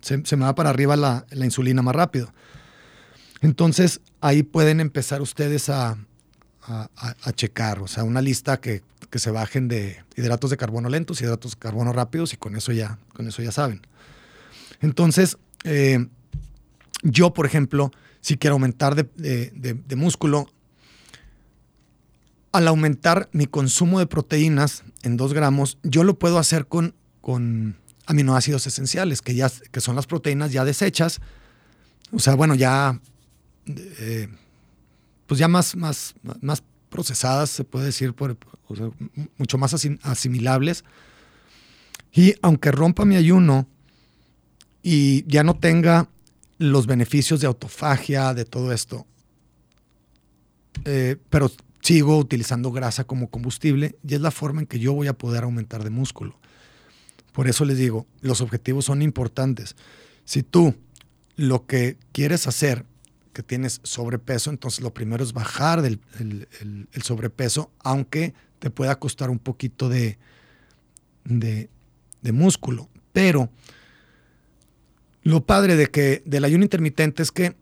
se, 0.00 0.36
me 0.36 0.44
va 0.44 0.54
para 0.54 0.70
arriba 0.70 0.96
la 0.96 1.44
insulina 1.44 1.82
más 1.82 1.94
rápido. 1.94 2.32
Entonces 3.40 4.00
ahí 4.20 4.42
pueden 4.42 4.80
empezar 4.80 5.20
ustedes 5.22 5.68
a, 5.68 5.96
a, 6.66 7.32
checar, 7.32 7.80
o 7.80 7.88
sea, 7.88 8.04
una 8.04 8.22
lista 8.22 8.60
que, 8.60 8.82
se 9.14 9.30
bajen 9.30 9.68
de 9.68 10.02
hidratos 10.16 10.48
de 10.48 10.56
carbono 10.56 10.88
lentos, 10.88 11.20
hidratos 11.20 11.52
de 11.52 11.58
carbono 11.58 11.92
rápidos 11.92 12.32
y 12.32 12.38
con 12.38 12.56
eso 12.56 12.72
ya, 12.72 12.98
con 13.12 13.28
eso 13.28 13.42
ya 13.42 13.52
saben. 13.52 13.82
Entonces, 14.80 15.36
eh, 15.64 16.06
yo, 17.02 17.34
por 17.34 17.44
ejemplo, 17.44 17.90
si 18.22 18.38
quiero 18.38 18.54
aumentar 18.54 18.94
de, 18.94 19.96
músculo, 19.96 20.48
al 22.52 22.68
aumentar 22.68 23.28
mi 23.32 23.46
consumo 23.46 23.98
de 23.98 24.06
proteínas 24.06 24.84
en 25.02 25.18
2 25.18 25.34
gramos, 25.34 25.78
yo 25.82 26.04
lo 26.04 26.18
puedo 26.18 26.38
hacer 26.38 26.66
con, 26.66 26.94
con 27.20 27.76
aminoácidos 28.06 28.66
esenciales, 28.66 29.20
que, 29.20 29.34
ya, 29.34 29.50
que 29.70 29.80
son 29.80 29.96
las 29.96 30.06
proteínas 30.06 30.52
ya 30.52 30.64
desechas. 30.64 31.20
O 32.12 32.18
sea, 32.20 32.34
bueno, 32.34 32.54
ya 32.54 33.00
eh, 33.66 34.28
pues 35.26 35.38
ya 35.38 35.48
más, 35.48 35.76
más, 35.76 36.14
más 36.40 36.62
procesadas, 36.88 37.50
se 37.50 37.64
puede 37.64 37.86
decir, 37.86 38.14
por, 38.14 38.36
mucho 39.36 39.58
más 39.58 39.74
asimilables. 40.02 40.84
Y 42.12 42.34
aunque 42.42 42.70
rompa 42.70 43.04
mi 43.04 43.16
ayuno 43.16 43.66
y 44.82 45.24
ya 45.26 45.42
no 45.42 45.56
tenga 45.56 46.08
los 46.70 46.86
beneficios 46.86 47.40
de 47.40 47.46
autofagia, 47.46 48.34
de 48.34 48.44
todo 48.44 48.72
esto, 48.72 49.06
eh, 50.84 51.16
pero 51.28 51.50
sigo 51.80 52.16
utilizando 52.16 52.70
grasa 52.70 53.04
como 53.04 53.28
combustible 53.28 53.96
y 54.06 54.14
es 54.14 54.20
la 54.20 54.30
forma 54.30 54.60
en 54.60 54.66
que 54.66 54.78
yo 54.78 54.92
voy 54.92 55.08
a 55.08 55.12
poder 55.12 55.44
aumentar 55.44 55.82
de 55.82 55.90
músculo. 55.90 56.38
Por 57.32 57.48
eso 57.48 57.64
les 57.64 57.78
digo, 57.78 58.06
los 58.20 58.40
objetivos 58.40 58.84
son 58.84 59.02
importantes. 59.02 59.74
Si 60.24 60.42
tú 60.42 60.74
lo 61.36 61.66
que 61.66 61.96
quieres 62.12 62.46
hacer 62.46 62.84
que 63.32 63.42
tienes 63.42 63.80
sobrepeso, 63.82 64.50
entonces 64.50 64.82
lo 64.82 64.92
primero 64.92 65.24
es 65.24 65.32
bajar 65.32 65.82
del, 65.82 66.00
el, 66.20 67.02
sobrepeso, 67.02 67.72
aunque 67.80 68.34
te 68.58 68.70
pueda 68.70 68.98
costar 68.98 69.30
un 69.30 69.38
poquito 69.38 69.88
de, 69.88 70.18
de, 71.24 71.68
músculo. 72.32 72.88
Pero 73.12 73.50
lo 75.22 75.44
padre 75.44 75.76
de 75.76 75.88
que 75.88 76.22
del 76.26 76.44
ayuno 76.44 76.64
intermitente 76.64 77.22
es 77.22 77.30
que 77.30 77.56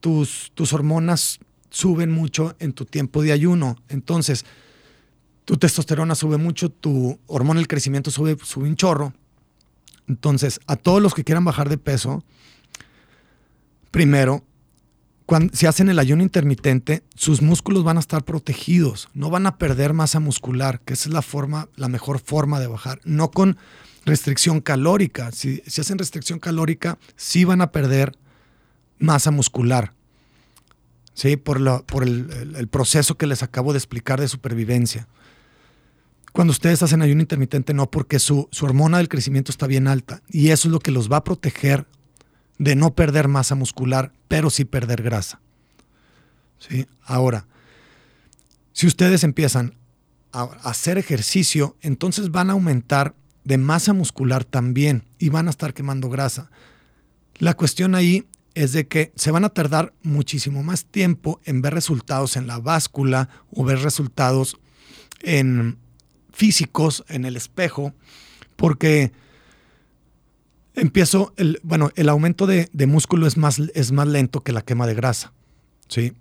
tus, 0.00 0.52
tus 0.54 0.72
hormonas 0.72 1.40
suben 1.70 2.10
mucho 2.10 2.54
en 2.58 2.72
tu 2.72 2.84
tiempo 2.84 3.22
de 3.22 3.32
ayuno. 3.32 3.76
Entonces, 3.88 4.44
tu 5.44 5.56
testosterona 5.56 6.14
sube 6.14 6.36
mucho, 6.36 6.70
tu 6.70 7.18
hormona 7.26 7.60
del 7.60 7.68
crecimiento 7.68 8.10
sube, 8.10 8.36
sube 8.42 8.68
un 8.68 8.76
chorro. 8.76 9.14
Entonces, 10.08 10.60
a 10.66 10.76
todos 10.76 11.02
los 11.02 11.14
que 11.14 11.24
quieran 11.24 11.44
bajar 11.44 11.68
de 11.68 11.78
peso, 11.78 12.22
primero, 13.90 14.44
cuando, 15.24 15.54
si 15.54 15.66
hacen 15.66 15.88
el 15.88 15.98
ayuno 15.98 16.22
intermitente, 16.22 17.02
sus 17.14 17.42
músculos 17.42 17.82
van 17.82 17.96
a 17.96 18.00
estar 18.00 18.24
protegidos, 18.24 19.08
no 19.14 19.30
van 19.30 19.46
a 19.46 19.58
perder 19.58 19.92
masa 19.92 20.20
muscular, 20.20 20.80
que 20.80 20.94
esa 20.94 21.08
es 21.08 21.12
la 21.12 21.22
forma, 21.22 21.68
la 21.76 21.88
mejor 21.88 22.20
forma 22.20 22.60
de 22.60 22.68
bajar. 22.68 23.00
No 23.04 23.30
con 23.30 23.56
restricción 24.06 24.60
calórica. 24.60 25.32
Si, 25.32 25.62
si 25.66 25.80
hacen 25.80 25.98
restricción 25.98 26.38
calórica, 26.38 26.98
sí 27.16 27.44
van 27.44 27.60
a 27.60 27.72
perder 27.72 28.16
masa 28.98 29.30
muscular. 29.30 29.92
¿sí? 31.12 31.36
Por, 31.36 31.84
por 31.84 32.04
el, 32.04 32.54
el, 32.56 32.68
proceso 32.68 33.16
que 33.16 33.26
les 33.26 33.42
acabo 33.42 33.72
de 33.72 33.78
explicar 33.78 34.20
de 34.20 34.28
supervivencia. 34.28 35.08
Cuando 36.32 36.52
ustedes 36.52 36.82
hacen 36.82 37.02
ayuno 37.02 37.20
intermitente, 37.20 37.74
no, 37.74 37.90
porque 37.90 38.18
su, 38.18 38.48
su 38.52 38.64
hormona 38.64 38.98
del 38.98 39.08
crecimiento 39.08 39.50
está 39.50 39.66
bien 39.66 39.88
alta. 39.88 40.22
Y 40.28 40.50
eso 40.50 40.68
es 40.68 40.72
lo 40.72 40.80
que 40.80 40.92
los 40.92 41.10
va 41.10 41.18
a 41.18 41.24
proteger 41.24 41.86
de 42.58 42.76
no 42.76 42.94
perder 42.94 43.26
masa 43.28 43.54
muscular, 43.54 44.12
pero 44.28 44.50
sí 44.50 44.64
perder 44.64 45.02
grasa. 45.02 45.40
¿Sí? 46.58 46.86
Ahora, 47.02 47.46
si 48.72 48.86
ustedes 48.86 49.24
empiezan 49.24 49.74
a 50.32 50.44
hacer 50.62 50.98
ejercicio, 50.98 51.76
entonces 51.80 52.30
van 52.30 52.50
a 52.50 52.52
aumentar 52.52 53.14
de 53.46 53.58
masa 53.58 53.92
muscular 53.92 54.44
también 54.44 55.04
y 55.20 55.28
van 55.28 55.46
a 55.46 55.50
estar 55.50 55.72
quemando 55.72 56.10
grasa. 56.10 56.50
La 57.38 57.54
cuestión 57.54 57.94
ahí 57.94 58.26
es 58.54 58.72
de 58.72 58.88
que 58.88 59.12
se 59.14 59.30
van 59.30 59.44
a 59.44 59.50
tardar 59.50 59.94
muchísimo 60.02 60.64
más 60.64 60.84
tiempo 60.84 61.40
en 61.44 61.62
ver 61.62 61.72
resultados 61.72 62.36
en 62.36 62.48
la 62.48 62.58
báscula 62.58 63.28
o 63.52 63.64
ver 63.64 63.78
resultados 63.78 64.56
en 65.20 65.78
físicos 66.32 67.04
en 67.08 67.24
el 67.24 67.36
espejo, 67.36 67.94
porque 68.56 69.12
empiezo, 70.74 71.32
el, 71.36 71.60
bueno, 71.62 71.92
el 71.94 72.08
aumento 72.08 72.46
de, 72.46 72.68
de, 72.72 72.86
músculo 72.88 73.28
es 73.28 73.36
más, 73.36 73.60
es 73.74 73.92
más 73.92 74.08
lento 74.08 74.42
que 74.42 74.52
la 74.52 74.62
quema 74.62 74.88
de 74.88 74.94
grasa, 74.94 75.32
¿sí? 75.88 76.14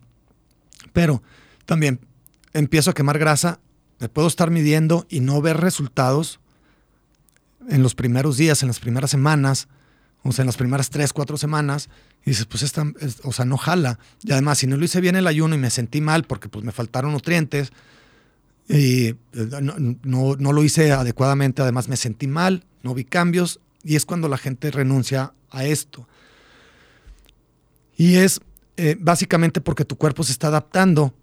Pero 0.94 1.24
también 1.66 2.02
empiezo 2.54 2.92
a 2.92 2.94
quemar 2.94 3.18
grasa, 3.18 3.60
me 4.00 4.10
puedo 4.10 4.28
estar 4.28 4.52
midiendo 4.52 5.08
y 5.10 5.22
no 5.22 5.42
ver 5.42 5.58
resultados 5.58 6.40
en 7.70 7.84
los 7.84 7.96
primeros 7.96 8.38
días, 8.38 8.62
en 8.62 8.68
las 8.68 8.80
primeras 8.80 9.12
semanas, 9.12 9.68
o 10.24 10.32
sea, 10.32 10.44
en 10.44 10.48
las 10.48 10.58
primeras 10.58 10.90
tres, 10.90 11.14
cuatro 11.14 11.38
semanas, 11.38 11.90
y 12.26 12.32
dices, 12.32 12.46
pues 12.46 12.64
esta, 12.64 12.86
o 13.24 13.32
sea, 13.32 13.46
no 13.46 13.58
jala. 13.58 14.00
Y 14.24 14.32
además, 14.32 14.58
si 14.58 14.68
no 14.68 14.76
lo 14.76 14.86
hice 14.86 15.00
bien 15.00 15.16
el 15.16 15.28
ayuno 15.28 15.56
y 15.56 15.60
me 15.60 15.70
sentí 15.70 16.02
mal 16.02 16.24
porque 16.24 16.50
pues 16.50 16.66
me 16.66 16.72
faltaron 16.72 17.12
nutrientes 17.12 17.72
y 18.68 19.10
eh, 19.10 19.18
no, 19.62 20.36
no, 20.36 20.54
lo 20.54 20.64
hice 20.64 20.92
adecuadamente, 20.92 21.62
además 21.62 21.88
me 21.88 21.98
sentí 21.98 22.26
mal, 22.26 22.66
no 22.82 22.96
vi 22.96 23.06
cambios, 23.06 23.60
y 23.84 23.96
es 23.96 24.06
cuando 24.06 24.28
la 24.28 24.38
gente 24.38 24.72
renuncia 24.72 25.34
a 25.52 25.66
esto. 25.66 26.08
Y 27.96 28.16
es 28.16 28.42
eh, 28.78 28.98
básicamente 29.00 29.62
porque 29.62 29.86
tu 29.86 29.96
cuerpo 29.96 30.24
se 30.24 30.32
está 30.32 30.48
adaptando 30.48 31.14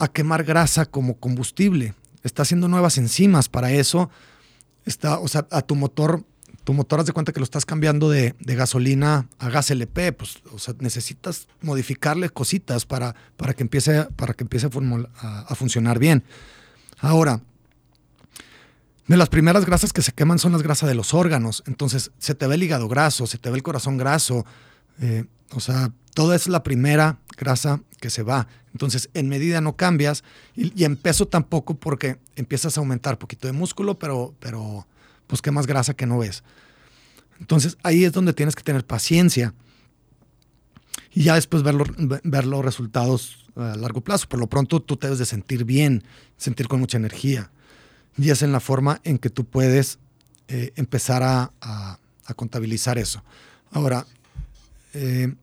a 0.00 0.08
quemar 0.08 0.42
grasa 0.42 0.86
como 0.86 1.18
combustible. 1.18 1.94
Está 2.24 2.42
haciendo 2.42 2.66
nuevas 2.68 2.98
enzimas 2.98 3.48
para 3.48 3.70
eso. 3.70 4.10
Está, 4.88 5.18
o 5.20 5.28
sea, 5.28 5.46
a 5.50 5.62
tu 5.62 5.74
motor 5.76 6.24
tu 6.68 6.74
motor, 6.74 7.00
haz 7.00 7.06
de 7.06 7.14
cuenta 7.14 7.32
que 7.32 7.40
lo 7.40 7.44
estás 7.44 7.64
cambiando 7.64 8.10
de, 8.10 8.34
gasolina 8.40 9.26
a 9.38 9.48
gas 9.48 9.70
LP, 9.70 10.12
pues, 10.12 10.42
o 10.52 10.58
sea, 10.58 10.74
necesitas 10.80 11.48
modificarle 11.62 12.28
cositas 12.28 12.84
para, 12.84 13.14
para 13.38 13.54
que 13.54 13.62
empiece, 13.62 14.04
para 14.16 14.34
que 14.34 14.44
empiece 14.44 14.66
a, 14.66 15.40
a, 15.48 15.54
funcionar 15.54 15.98
bien. 15.98 16.24
Ahora, 16.98 17.40
de 19.06 19.16
las 19.16 19.30
primeras 19.30 19.64
grasas 19.64 19.94
que 19.94 20.02
se 20.02 20.12
queman 20.12 20.38
son 20.38 20.52
las 20.52 20.60
grasas 20.60 20.90
de 20.90 20.94
los 20.94 21.14
órganos. 21.14 21.62
Entonces, 21.66 22.10
se 22.18 22.34
te 22.34 22.46
ve 22.46 22.56
el 22.56 22.62
hígado 22.62 22.86
graso, 22.86 23.26
se 23.26 23.38
te 23.38 23.48
ve 23.48 23.56
el 23.56 23.62
corazón 23.62 23.96
graso. 23.96 24.44
Eh, 25.00 25.24
o 25.52 25.60
sea, 25.60 25.92
toda 26.12 26.36
es 26.36 26.48
la 26.48 26.62
primera 26.62 27.18
grasa 27.38 27.80
que 28.00 28.10
se 28.10 28.22
va. 28.22 28.48
Entonces, 28.72 29.08
en 29.14 29.28
medida 29.28 29.60
no 29.60 29.76
cambias 29.76 30.24
y, 30.54 30.78
y 30.78 30.84
en 30.84 30.96
peso 30.96 31.26
tampoco 31.26 31.74
porque 31.74 32.18
empiezas 32.36 32.76
a 32.76 32.80
aumentar 32.80 33.18
poquito 33.18 33.46
de 33.46 33.52
músculo, 33.52 33.98
pero, 33.98 34.34
pero 34.40 34.86
pues 35.26 35.40
qué 35.40 35.50
más 35.50 35.66
grasa 35.66 35.94
que 35.94 36.06
no 36.06 36.18
ves. 36.18 36.42
Entonces 37.40 37.78
ahí 37.82 38.04
es 38.04 38.12
donde 38.12 38.32
tienes 38.32 38.54
que 38.54 38.62
tener 38.62 38.84
paciencia 38.84 39.54
y 41.12 41.24
ya 41.24 41.34
después 41.34 41.62
ver, 41.62 41.76
ver 42.24 42.46
los 42.46 42.64
resultados 42.64 43.46
a 43.56 43.76
largo 43.76 44.00
plazo. 44.00 44.28
Por 44.28 44.40
lo 44.40 44.46
pronto 44.46 44.80
tú 44.80 44.96
te 44.96 45.06
debes 45.06 45.18
de 45.18 45.26
sentir 45.26 45.64
bien, 45.64 46.04
sentir 46.36 46.68
con 46.68 46.80
mucha 46.80 46.96
energía. 46.96 47.50
Y 48.16 48.30
es 48.30 48.42
en 48.42 48.52
la 48.52 48.60
forma 48.60 49.00
en 49.04 49.18
que 49.18 49.30
tú 49.30 49.44
puedes 49.44 49.98
eh, 50.48 50.72
empezar 50.76 51.22
a, 51.22 51.52
a, 51.60 51.98
contabilizar 52.34 52.98
eso. 52.98 53.22
Ahora, 53.70 54.06
eh, 54.92 55.34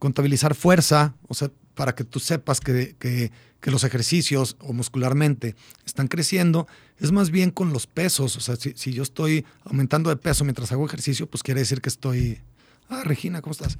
contabilizar 0.00 0.56
fuerza, 0.56 1.14
o 1.28 1.34
sea, 1.34 1.52
para 1.74 1.94
que 1.94 2.02
tú 2.02 2.18
sepas 2.18 2.58
que, 2.60 2.96
que, 2.98 3.30
los 3.70 3.84
ejercicios 3.84 4.56
o 4.58 4.72
muscularmente 4.72 5.54
están 5.84 6.08
creciendo, 6.08 6.66
es 6.98 7.12
más 7.12 7.30
bien 7.30 7.50
con 7.50 7.72
los 7.72 7.86
pesos. 7.86 8.36
O 8.36 8.40
sea, 8.40 8.56
si, 8.56 8.72
si, 8.74 8.92
yo 8.92 9.02
estoy 9.02 9.44
aumentando 9.64 10.10
de 10.10 10.16
peso 10.16 10.44
mientras 10.44 10.72
hago 10.72 10.84
ejercicio, 10.86 11.28
pues 11.28 11.42
quiere 11.42 11.60
decir 11.60 11.80
que 11.80 11.90
estoy... 11.90 12.40
Ah, 12.88 13.02
Regina, 13.04 13.42
¿cómo 13.42 13.52
estás? 13.52 13.78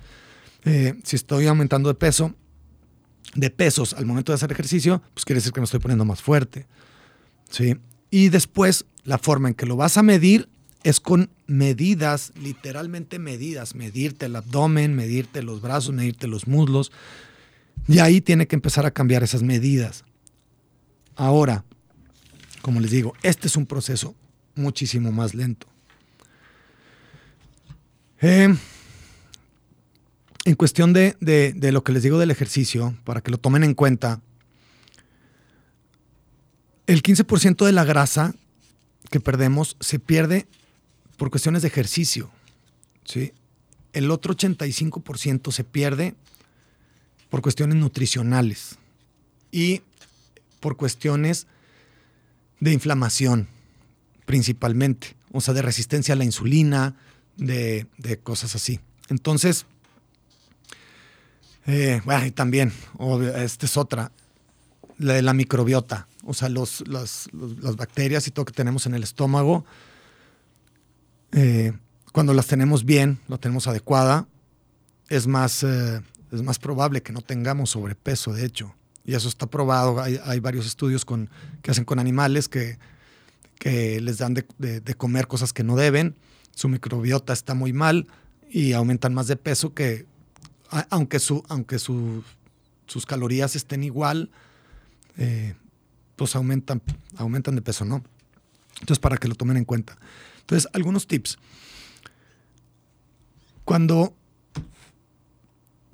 Eh, 0.65 0.95
si 1.03 1.17
estoy 1.17 1.47
aumentando 1.47 1.89
de 1.89 1.95
peso, 1.95 2.35
de 3.35 3.51
pesos 3.51 3.95
al 3.95 4.05
momento 4.05 4.31
de 4.33 4.37
hacer 4.37 4.53
ejercicio, 4.53 5.03
pues 5.15 5.25
quiere 5.25 5.39
decir 5.39 5.53
que 5.53 5.61
me 5.61 5.65
estoy 5.65 5.81
poniendo 5.81 6.05
más 6.05 6.21
fuerte. 6.21 6.67
¿sí? 7.49 7.77
Y 8.11 8.29
después, 8.29 8.85
la 9.05 9.17
forma 9.17 9.49
en 9.49 9.55
que 9.55 9.67
lo 9.67 9.77
vas 9.77 9.97
a 9.97 10.03
medir 10.03 10.49
es 10.83 11.01
con 11.01 11.31
medidas, 11.47 12.33
literalmente 12.41 13.19
medidas, 13.19 13.75
medirte 13.75 14.27
el 14.27 14.37
abdomen, 14.37 14.95
medirte 14.95 15.43
los 15.43 15.61
brazos, 15.61 15.95
medirte 15.95 16.27
los 16.27 16.47
muslos, 16.47 16.91
y 17.87 17.99
ahí 17.99 18.21
tiene 18.21 18.47
que 18.47 18.57
empezar 18.57 18.87
a 18.87 18.91
cambiar 18.91 19.23
esas 19.23 19.43
medidas. 19.43 20.05
Ahora, 21.17 21.65
como 22.63 22.81
les 22.81 22.91
digo, 22.91 23.15
este 23.23 23.47
es 23.47 23.57
un 23.57 23.67
proceso 23.67 24.15
muchísimo 24.55 25.13
más 25.13 25.35
lento. 25.35 25.67
Eh, 28.23 28.55
en 30.45 30.55
cuestión 30.55 30.93
de, 30.93 31.17
de, 31.21 31.53
de, 31.55 31.73
lo 31.73 31.85
que 31.85 31.93
les 31.93 32.03
digo 32.03 32.19
del 32.19 32.31
ejercicio, 32.31 32.95
para 33.05 33.21
que 33.21 33.31
lo 33.31 33.39
tomen 33.39 33.65
en 33.65 33.75
cuenta, 33.75 34.21
el 36.87 37.03
15% 37.03 37.65
de 37.65 37.73
la 37.73 37.85
grasa 37.85 38.35
que 39.11 39.21
perdemos 39.21 39.77
se 39.81 39.99
pierde 39.99 40.47
por 41.21 41.31
cuestiones 41.31 41.61
de 41.61 41.69
ejercicio. 41.69 42.31
¿sí? 43.05 43.35
El 43.93 44.11
otro 44.11 44.35
85% 44.35 45.53
se 45.53 45.65
pierde 45.65 46.15
por 47.29 47.43
cuestiones 47.43 47.77
nutricionales 47.77 48.79
y 49.53 49.83
por 50.61 50.79
cuestiones 50.79 51.47
de 52.61 52.73
inflamación, 52.73 53.49
principalmente, 54.25 55.15
o 55.31 55.43
sea, 55.43 55.53
de 55.53 55.61
resistencia 55.61 56.15
a 56.15 56.17
la 56.17 56.25
insulina, 56.25 56.97
de, 57.37 57.87
cosas 58.23 58.55
así. 58.55 58.81
Entonces, 59.11 59.67
eh, 61.67 62.01
bueno, 62.07 62.25
y 62.25 62.31
también, 62.31 62.73
esta 63.37 63.67
es 63.67 63.77
otra, 63.77 64.11
la 64.97 65.13
de 65.13 65.21
la 65.21 65.35
microbiota, 65.35 66.09
o 66.25 66.33
sea, 66.33 66.49
los, 66.49 66.83
las, 66.89 67.29
las, 67.35 67.77
bacterias 67.77 68.27
y 68.27 68.31
todo 68.31 68.47
que 68.47 68.55
tenemos 68.55 68.87
en 68.87 68.95
el 68.95 69.03
estómago, 69.03 69.67
eh, 71.33 71.73
cuando 72.13 72.35
las 72.35 72.47
tenemos 72.47 72.85
bien, 72.85 73.19
lo 73.29 73.39
tenemos 73.39 73.67
adecuada, 73.67 74.27
es 75.09 75.27
más, 75.27 75.63
eh, 75.63 76.01
es 76.33 76.43
más 76.43 76.59
probable 76.59 77.03
que 77.03 77.13
no 77.13 77.21
tengamos 77.21 77.71
sobrepeso, 77.71 78.33
de 78.33 78.45
hecho. 78.45 78.75
Y 79.05 79.15
eso 79.15 79.29
está 79.29 79.47
probado. 79.47 80.01
Hay, 80.01 80.21
hay 80.25 80.41
varios 80.41 80.67
estudios 80.67 81.05
con, 81.05 81.31
que 81.63 81.71
hacen 81.71 81.85
con 81.85 81.99
animales 81.99 82.49
que, 82.49 82.79
que 83.59 84.01
les 84.01 84.19
dan 84.19 84.35
de, 84.35 84.47
de, 84.59 84.81
de, 84.81 84.95
comer 84.95 85.27
cosas 85.27 85.53
que 85.53 85.65
no 85.65 85.77
deben. 85.77 86.17
Su 86.55 86.69
microbiota 86.69 87.33
está 87.33 87.55
muy 87.55 87.73
mal 87.73 88.07
y 88.51 88.73
aumentan 88.73 89.15
más 89.15 89.27
de 89.27 89.37
peso 89.37 89.75
que, 89.75 90.07
aunque, 90.91 91.19
su, 91.19 91.43
aunque 91.49 91.79
su, 91.79 92.23
sus 92.87 93.07
calorías 93.07 93.57
estén 93.57 93.85
igual, 93.85 94.31
eh, 95.17 95.55
pues 96.17 96.37
aumentan, 96.37 96.83
aumentan 97.17 97.55
de 97.55 97.63
peso, 97.63 97.85
¿no? 97.85 98.03
Entonces, 98.81 98.99
para 98.99 99.17
que 99.17 99.29
lo 99.29 99.35
tomen 99.35 99.57
en 99.57 99.65
cuenta. 99.65 99.97
Entonces, 100.41 100.69
algunos 100.73 101.07
tips. 101.07 101.39
Cuando 103.65 104.15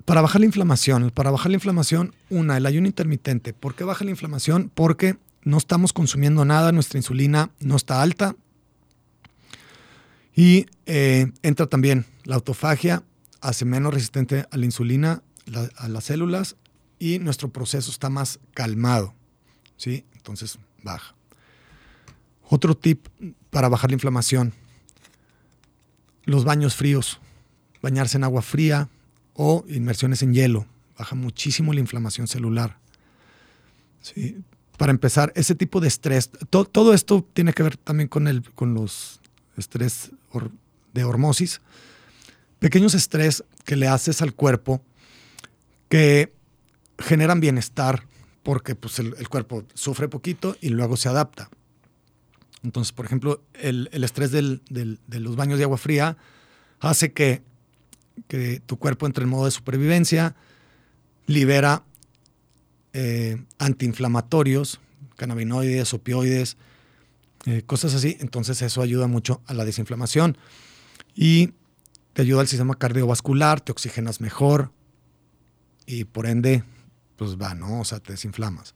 para 0.07 0.21
bajar 0.21 0.41
la 0.41 0.47
inflamación, 0.47 1.11
para 1.11 1.31
bajar 1.31 1.51
la 1.51 1.57
inflamación, 1.57 2.15
una, 2.31 2.57
el 2.57 2.65
ayuno 2.65 2.87
intermitente. 2.87 3.53
¿Por 3.53 3.75
qué 3.75 3.83
baja 3.83 4.05
la 4.05 4.13
inflamación? 4.13 4.71
Porque 4.73 5.19
no 5.43 5.59
estamos 5.59 5.93
consumiendo 5.93 6.45
nada, 6.45 6.71
nuestra 6.71 6.99
insulina 6.99 7.51
no 7.59 7.75
está 7.77 8.01
alta. 8.01 8.37
Y 10.35 10.67
eh, 10.87 11.33
entra 11.43 11.67
también 11.67 12.07
la 12.25 12.37
autofagia, 12.37 13.03
hace 13.41 13.65
menos 13.65 13.93
resistente 13.93 14.47
a 14.49 14.57
la 14.57 14.65
insulina, 14.65 15.23
a 15.77 15.89
las 15.89 16.05
células, 16.05 16.57
y 17.01 17.19
nuestro 17.19 17.49
proceso 17.49 17.91
está 17.91 18.09
más 18.09 18.39
calmado. 18.55 19.13
¿sí? 19.77 20.05
Entonces 20.15 20.59
baja. 20.85 21.17
Otro 22.49 22.77
tip 22.77 23.09
para 23.57 23.71
bajar 23.71 23.88
la 23.88 23.95
inflamación. 23.95 24.53
los 26.27 26.45
baños 26.45 26.75
fríos, 26.77 27.21
bañarse 27.81 28.19
en 28.19 28.25
agua 28.25 28.42
fría 28.42 28.90
o 29.33 29.64
inmersiones 29.66 30.23
en 30.23 30.35
hielo. 30.35 30.66
Baja 30.99 31.14
muchísimo 31.14 31.73
la 31.73 31.81
inflamación 31.81 32.27
celular. 32.27 32.77
Sí. 34.03 34.37
Para 34.77 34.92
empezar, 34.92 35.33
ese 35.35 35.55
tipo 35.55 35.81
de 35.81 35.88
estrés, 35.88 36.29
todo 36.51 36.92
esto 36.92 37.27
tiene 37.33 37.55
que 37.55 37.62
ver 37.62 37.79
también 37.79 38.11
con, 38.11 38.29
el, 38.29 38.42
con 38.53 38.75
los 38.75 39.23
estrés 39.57 40.11
de 40.92 41.05
hormosis. 41.05 41.62
Pequeños 42.59 42.92
estrés 42.92 43.42
que 43.64 43.77
le 43.77 43.88
haces 43.88 44.21
al 44.21 44.35
cuerpo 44.35 44.83
que 45.88 46.31
generan 46.99 47.40
bienestar 47.40 48.03
porque 48.42 48.75
pues, 48.75 48.99
el, 48.99 49.31
cuerpo 49.31 49.64
sufre 49.73 50.09
poquito 50.09 50.59
y 50.61 50.69
luego 50.69 50.99
se 50.99 51.09
adapta. 51.09 51.49
Entonces, 52.66 52.90
por 52.90 53.07
ejemplo, 53.07 53.44
el, 53.55 53.88
estrés 53.92 54.33
de 54.33 54.61
los 55.20 55.37
baños 55.37 55.59
de 55.59 55.64
agua 55.64 55.79
fría 55.79 56.16
hace 56.81 57.12
que, 57.12 57.40
que, 58.26 58.59
tu 58.59 58.76
cuerpo 58.76 59.07
entre 59.07 59.22
en 59.22 59.31
modo 59.31 59.44
de 59.44 59.52
supervivencia, 59.52 60.35
libera 61.29 61.85
eh, 62.92 63.40
antiinflamatorios, 63.61 64.81
cannabinoides, 65.14 65.94
opioides, 65.94 66.57
eh, 67.44 67.62
cosas 67.64 67.94
así. 67.94 68.16
Entonces 68.18 68.61
eso 68.62 68.83
ayuda 68.83 69.07
mucho 69.07 69.42
a 69.46 69.55
la 69.55 69.64
desinflamación 69.64 70.37
y 71.14 71.52
te 72.14 72.22
ayuda 72.22 72.40
al 72.40 72.48
sistema 72.48 72.74
cardiovascular, 72.74 73.61
te 73.61 73.70
oxigenas 73.70 74.20
mejor 74.20 74.72
y 75.87 76.02
por 76.02 76.26
ende, 76.26 76.64
pues 77.14 77.37
va, 77.37 77.55
¿no? 77.55 77.79
O 77.79 77.85
sea, 77.85 78.00
te 78.00 78.11
desinflamas. 78.11 78.74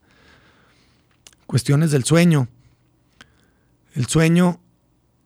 Cuestiones 1.45 1.91
del 1.91 2.05
sueño. 2.05 2.47
El 3.93 4.07
sueño, 4.07 4.59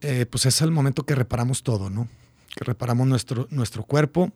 eh, 0.01 0.25
pues 0.25 0.45
es 0.45 0.61
el 0.61 0.71
momento 0.71 1.05
que 1.05 1.15
reparamos 1.15 1.63
todo, 1.63 1.89
¿no? 1.89 2.07
Que 2.55 2.63
reparamos 2.63 3.07
nuestro, 3.07 3.47
nuestro 3.51 3.83
cuerpo, 3.83 4.31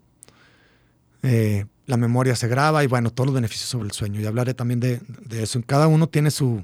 eh, 1.23 1.65
la 1.85 1.97
memoria 1.97 2.35
se 2.35 2.47
graba 2.47 2.83
y 2.83 2.87
bueno, 2.87 3.09
todos 3.11 3.27
los 3.27 3.33
beneficios 3.33 3.69
sobre 3.69 3.87
el 3.87 3.91
sueño. 3.91 4.21
Y 4.21 4.25
hablaré 4.25 4.53
también 4.53 4.79
de, 4.79 5.01
de 5.07 5.43
eso. 5.43 5.61
Cada 5.65 5.87
uno 5.87 6.07
tiene 6.07 6.31
su, 6.31 6.63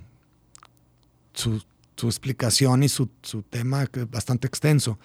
su, 1.34 1.62
explicación 2.04 2.84
y 2.84 2.89
su, 2.89 3.10
su 3.23 3.41
tema 3.41 3.86
bastante 4.12 4.47
extenso. 4.47 4.99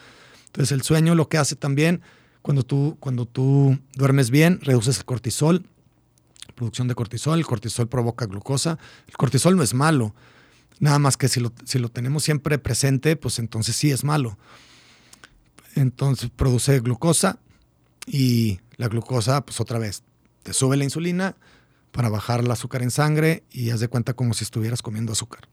Entonces 0.46 0.72
el 0.72 0.82
sueño 0.82 1.14
lo 1.14 1.28
que 1.28 1.38
hace 1.38 1.56
también, 1.56 2.02
cuando 2.42 2.62
tú, 2.62 2.96
cuando 3.00 3.26
tú 3.26 3.78
duermes 3.94 4.30
bien, 4.30 4.60
reduces 4.62 4.98
el 4.98 5.04
cortisol, 5.04 5.64
producción 6.54 6.88
de 6.88 6.94
cortisol, 6.94 7.38
el 7.38 7.46
cortisol 7.46 7.88
provoca 7.88 8.26
glucosa. 8.26 8.78
El 9.08 9.16
cortisol 9.16 9.56
no 9.56 9.62
es 9.62 9.72
malo, 9.72 10.14
nada 10.80 10.98
más 10.98 11.16
que 11.16 11.28
si 11.28 11.38
lo, 11.38 11.52
si 11.64 11.78
lo 11.78 11.88
tenemos 11.90 12.24
siempre 12.24 12.58
presente, 12.58 13.14
pues 13.14 13.38
entonces 13.38 13.76
sí 13.76 13.92
es 13.92 14.02
malo. 14.02 14.36
Entonces 15.76 16.30
produce 16.30 16.80
glucosa 16.80 17.38
y 18.06 18.58
la 18.76 18.88
glucosa, 18.88 19.44
pues 19.44 19.60
otra 19.60 19.78
vez, 19.78 20.02
te 20.42 20.52
sube 20.52 20.76
la 20.76 20.84
insulina 20.84 21.36
para 21.92 22.08
bajar 22.08 22.40
el 22.40 22.50
azúcar 22.50 22.82
en 22.82 22.90
sangre 22.90 23.44
y 23.50 23.70
haz 23.70 23.80
de 23.80 23.88
cuenta 23.88 24.14
como 24.14 24.34
si 24.34 24.42
estuvieras 24.42 24.82
comiendo 24.82 25.12
azúcar. 25.12 25.48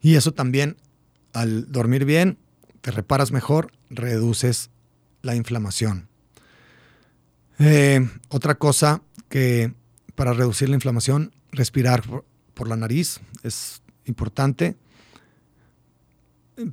Y 0.00 0.14
eso 0.14 0.32
también, 0.32 0.76
al 1.32 1.72
dormir 1.72 2.04
bien, 2.04 2.38
te 2.80 2.90
reparas 2.90 3.32
mejor, 3.32 3.72
reduces 3.90 4.70
la 5.22 5.34
inflamación. 5.34 6.08
Eh, 7.58 8.08
otra 8.28 8.56
cosa 8.56 9.02
que 9.28 9.72
para 10.14 10.32
reducir 10.32 10.68
la 10.68 10.76
inflamación, 10.76 11.32
respirar 11.50 12.04
por, 12.58 12.68
la 12.68 12.76
nariz 12.76 13.20
es 13.42 13.80
importante. 14.04 14.76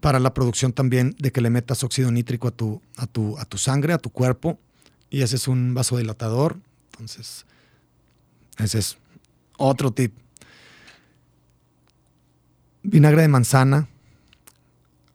Para 0.02 0.20
la 0.20 0.34
producción 0.34 0.74
también 0.74 1.16
de 1.20 1.32
que 1.32 1.42
le 1.42 1.52
metas 1.52 1.84
óxido 1.84 2.12
nítrico 2.12 2.48
a 2.48 2.52
tu, 2.52 2.82
a 2.98 3.06
tu, 3.06 3.38
a 3.38 3.46
tu 3.46 3.58
sangre, 3.58 3.94
a 3.94 4.00
tu 4.00 4.10
cuerpo. 4.10 4.60
Y 5.12 5.22
ese 5.22 5.36
es 5.36 5.48
un 5.48 5.74
vasodilatador. 5.76 6.58
Entonces, 6.92 7.46
ese 8.58 8.80
es 8.80 8.98
otro 9.58 9.92
tip 9.92 10.12
vinagre 12.86 13.22
de 13.22 13.28
manzana, 13.28 13.88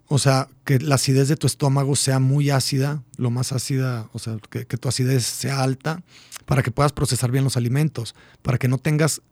o 0.09 0.19
sea, 0.19 0.49
que 0.65 0.81
la 0.81 0.97
acidez 0.97 1.29
de 1.29 1.37
tu 1.37 1.47
estómago 1.47 1.95
sea 1.95 2.19
muy 2.19 2.51
ácida, 2.51 3.03
lo 3.17 3.31
más 3.31 3.53
ácida, 3.53 4.09
o 4.13 4.19
sea, 4.19 4.39
que, 4.51 4.65
tu 4.65 4.89
acidez 4.89 5.25
sea 5.25 5.63
alta, 5.63 6.03
para 6.47 6.63
que 6.63 6.73
puedas 6.73 6.93
procesar 6.93 7.31
bien 7.31 7.45
los 7.45 7.57
alimentos, 7.57 8.15
para 8.43 8.59
que 8.59 8.67
no 8.67 8.79
tengas 8.79 9.23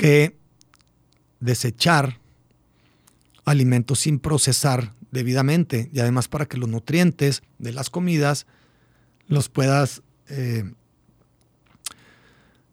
que 0.00 0.34
desechar 1.40 2.20
alimentos 3.44 3.98
sin 3.98 4.18
procesar 4.18 4.94
debidamente 5.10 5.90
y 5.92 6.00
además 6.00 6.26
para 6.26 6.46
que 6.46 6.56
los 6.56 6.70
nutrientes 6.70 7.42
de 7.58 7.74
las 7.74 7.90
comidas 7.90 8.46
los 9.26 9.50
puedas 9.50 10.00
eh, 10.30 10.72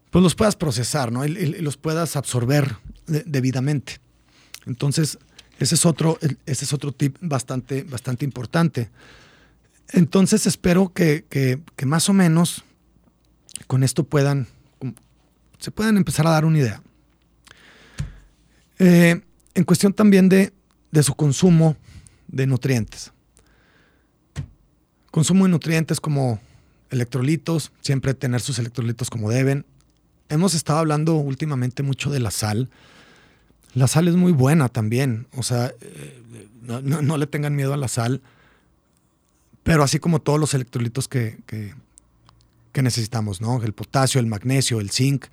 pues 0.08 0.22
los 0.22 0.34
puedas 0.34 0.56
procesar 0.56 1.12
¿no? 1.12 1.26
y, 1.26 1.34
los 1.60 1.76
puedas 1.76 2.16
absorber 2.16 2.76
debidamente. 3.06 4.00
Entonces, 4.64 5.18
ese 5.58 5.74
es 5.74 5.84
otro, 5.84 6.18
ese 6.46 6.64
es 6.64 6.72
otro 6.72 6.92
tip 6.92 7.18
bastante, 7.20 7.82
bastante 7.82 8.24
importante. 8.24 8.88
Entonces, 9.90 10.46
espero 10.46 10.94
que, 10.94 11.60
más 11.84 12.08
o 12.08 12.14
menos 12.14 12.64
con 13.66 13.82
esto 13.82 14.04
puedan, 14.04 14.46
se 15.58 15.70
puedan 15.70 15.98
empezar 15.98 16.26
a 16.26 16.30
dar 16.30 16.46
una 16.46 16.56
idea. 16.56 16.82
Eh, 18.78 19.20
en 19.54 19.64
cuestión 19.64 19.92
también 19.92 20.28
de, 20.28 20.52
de 20.90 21.02
su 21.02 21.14
consumo 21.14 21.76
de 22.28 22.46
nutrientes. 22.46 23.12
Consumo 25.10 25.44
de 25.44 25.50
nutrientes 25.50 26.00
como 26.00 26.40
electrolitos, 26.90 27.72
siempre 27.80 28.14
tener 28.14 28.40
sus 28.40 28.58
electrolitos 28.58 29.10
como 29.10 29.30
deben. 29.30 29.64
Hemos 30.28 30.54
estado 30.54 30.78
hablando 30.78 31.14
últimamente 31.16 31.82
mucho 31.82 32.10
de 32.10 32.20
la 32.20 32.30
sal. 32.30 32.70
La 33.74 33.86
sal 33.86 34.08
es 34.08 34.16
muy 34.16 34.32
buena 34.32 34.68
también, 34.68 35.26
o 35.36 35.42
sea, 35.42 35.72
eh, 35.80 36.48
no, 36.62 37.16
le 37.16 37.26
tengan 37.26 37.54
miedo 37.54 37.74
a 37.74 37.76
la 37.76 37.88
sal, 37.88 38.22
pero 39.62 39.82
así 39.82 39.98
como 39.98 40.20
todos 40.20 40.40
los 40.40 40.54
electrolitos 40.54 41.06
que, 41.08 41.38
que, 41.46 41.74
necesitamos, 42.80 43.40
¿no? 43.40 43.60
El 43.64 43.72
potasio, 43.72 44.20
el 44.20 44.26
magnesio, 44.26 44.78
el 44.78 44.90
zinc, 44.90 45.26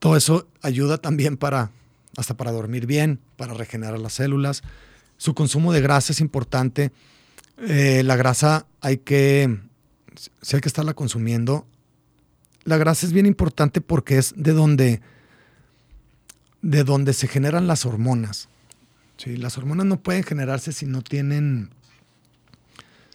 todo 0.00 0.16
eso 0.16 0.48
ayuda 0.60 0.98
también 0.98 1.36
para, 1.36 1.70
hasta 2.16 2.36
para 2.36 2.52
dormir 2.52 2.86
bien, 2.86 3.20
para 3.36 3.54
regenerar 3.54 3.98
las 3.98 4.14
células. 4.14 4.62
Su 5.16 5.34
consumo 5.34 5.72
de 5.72 5.80
grasa 5.80 6.12
es 6.12 6.20
importante. 6.20 6.92
Eh, 7.58 8.02
la 8.04 8.16
grasa 8.16 8.66
hay 8.80 8.98
que, 8.98 9.58
si 10.42 10.56
hay 10.56 10.60
que 10.60 10.68
estarla 10.68 10.94
consumiendo. 10.94 11.66
La 12.64 12.76
grasa 12.76 13.06
es 13.06 13.12
bien 13.12 13.26
importante 13.26 13.80
porque 13.80 14.18
es 14.18 14.34
de 14.36 14.52
donde 14.52 15.00
de 16.62 16.84
donde 16.84 17.12
se 17.12 17.28
generan 17.28 17.66
las 17.66 17.84
hormonas. 17.84 18.48
¿sí? 19.16 19.36
Las 19.36 19.58
hormonas 19.58 19.84
no 19.86 20.00
pueden 20.00 20.22
generarse 20.22 20.72
si 20.72 20.86
no 20.86 21.02
tienen, 21.02 21.70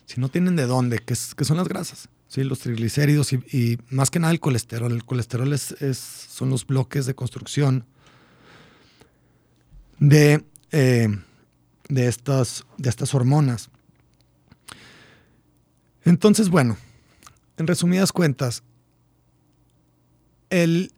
si 0.06 0.20
no 0.22 0.30
tienen 0.30 0.56
de 0.56 0.66
dónde, 0.66 1.00
que, 1.00 1.16
son 1.16 1.58
las 1.58 1.68
grasas, 1.68 2.10
¿sí? 2.28 2.44
los 2.44 2.60
triglicéridos 2.60 3.34
y, 3.34 3.80
más 3.90 4.12
que 4.12 4.20
nada 4.20 4.34
el 4.34 4.42
colesterol. 4.42 4.92
El 4.92 5.06
colesterol 5.06 5.52
es, 5.54 5.76
son 6.30 6.50
los 6.50 6.68
bloques 6.68 7.06
de 7.06 7.16
construcción 7.16 7.86
de, 10.00 10.46
eh, 10.72 11.08
de, 11.90 12.08
estas, 12.08 12.66
de 12.78 12.90
estas 12.90 13.14
hormonas. 13.14 13.70
Entonces, 16.04 16.50
bueno, 16.50 16.78
en 17.58 17.68
resumidas 17.68 18.12
cuentas, 18.12 18.64
el 20.50 20.94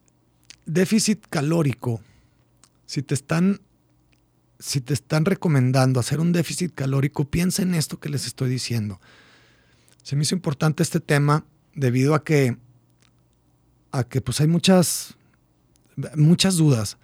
déficit 0.66 1.26
calórico 1.28 2.00
si 2.90 3.04
te 3.04 3.14
están, 3.14 3.60
si 4.58 4.80
te 4.80 4.94
están 4.94 5.24
recomendando 5.24 6.00
hacer 6.00 6.18
un 6.18 6.32
déficit 6.32 6.74
calórico, 6.74 7.24
piensa 7.24 7.62
en 7.62 7.76
esto 7.76 8.00
que 8.00 8.08
les 8.08 8.26
estoy 8.26 8.50
diciendo. 8.50 9.00
Se 10.02 10.16
me 10.16 10.24
hizo 10.24 10.34
importante 10.34 10.82
este 10.82 10.98
tema 10.98 11.44
debido 11.72 12.16
a 12.16 12.24
que, 12.24 12.56
a 13.92 14.02
que 14.02 14.20
pues 14.20 14.40
hay 14.40 14.48
muchas, 14.48 15.14
muchas 16.16 16.56
dudas 16.56 16.98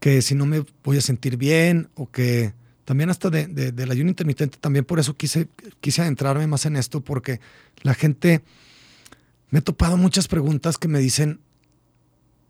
que 0.00 0.22
si 0.22 0.34
no 0.34 0.46
me 0.46 0.64
voy 0.84 0.98
a 0.98 1.00
sentir 1.00 1.36
bien 1.36 1.88
o 1.94 2.10
que 2.10 2.54
también 2.84 3.10
hasta 3.10 3.28
de, 3.28 3.46
del 3.46 3.90
ayuno 3.90 4.08
intermitente, 4.08 4.56
también 4.58 4.84
por 4.84 4.98
eso 4.98 5.14
quise, 5.14 5.48
quise 5.80 6.00
adentrarme 6.00 6.46
más 6.46 6.64
en 6.64 6.76
esto, 6.76 7.02
porque 7.02 7.38
la 7.82 7.92
gente, 7.92 8.42
me 9.50 9.58
he 9.58 9.62
topado 9.62 9.98
muchas 9.98 10.26
preguntas 10.26 10.78
que 10.78 10.88
me 10.88 10.98
dicen, 10.98 11.40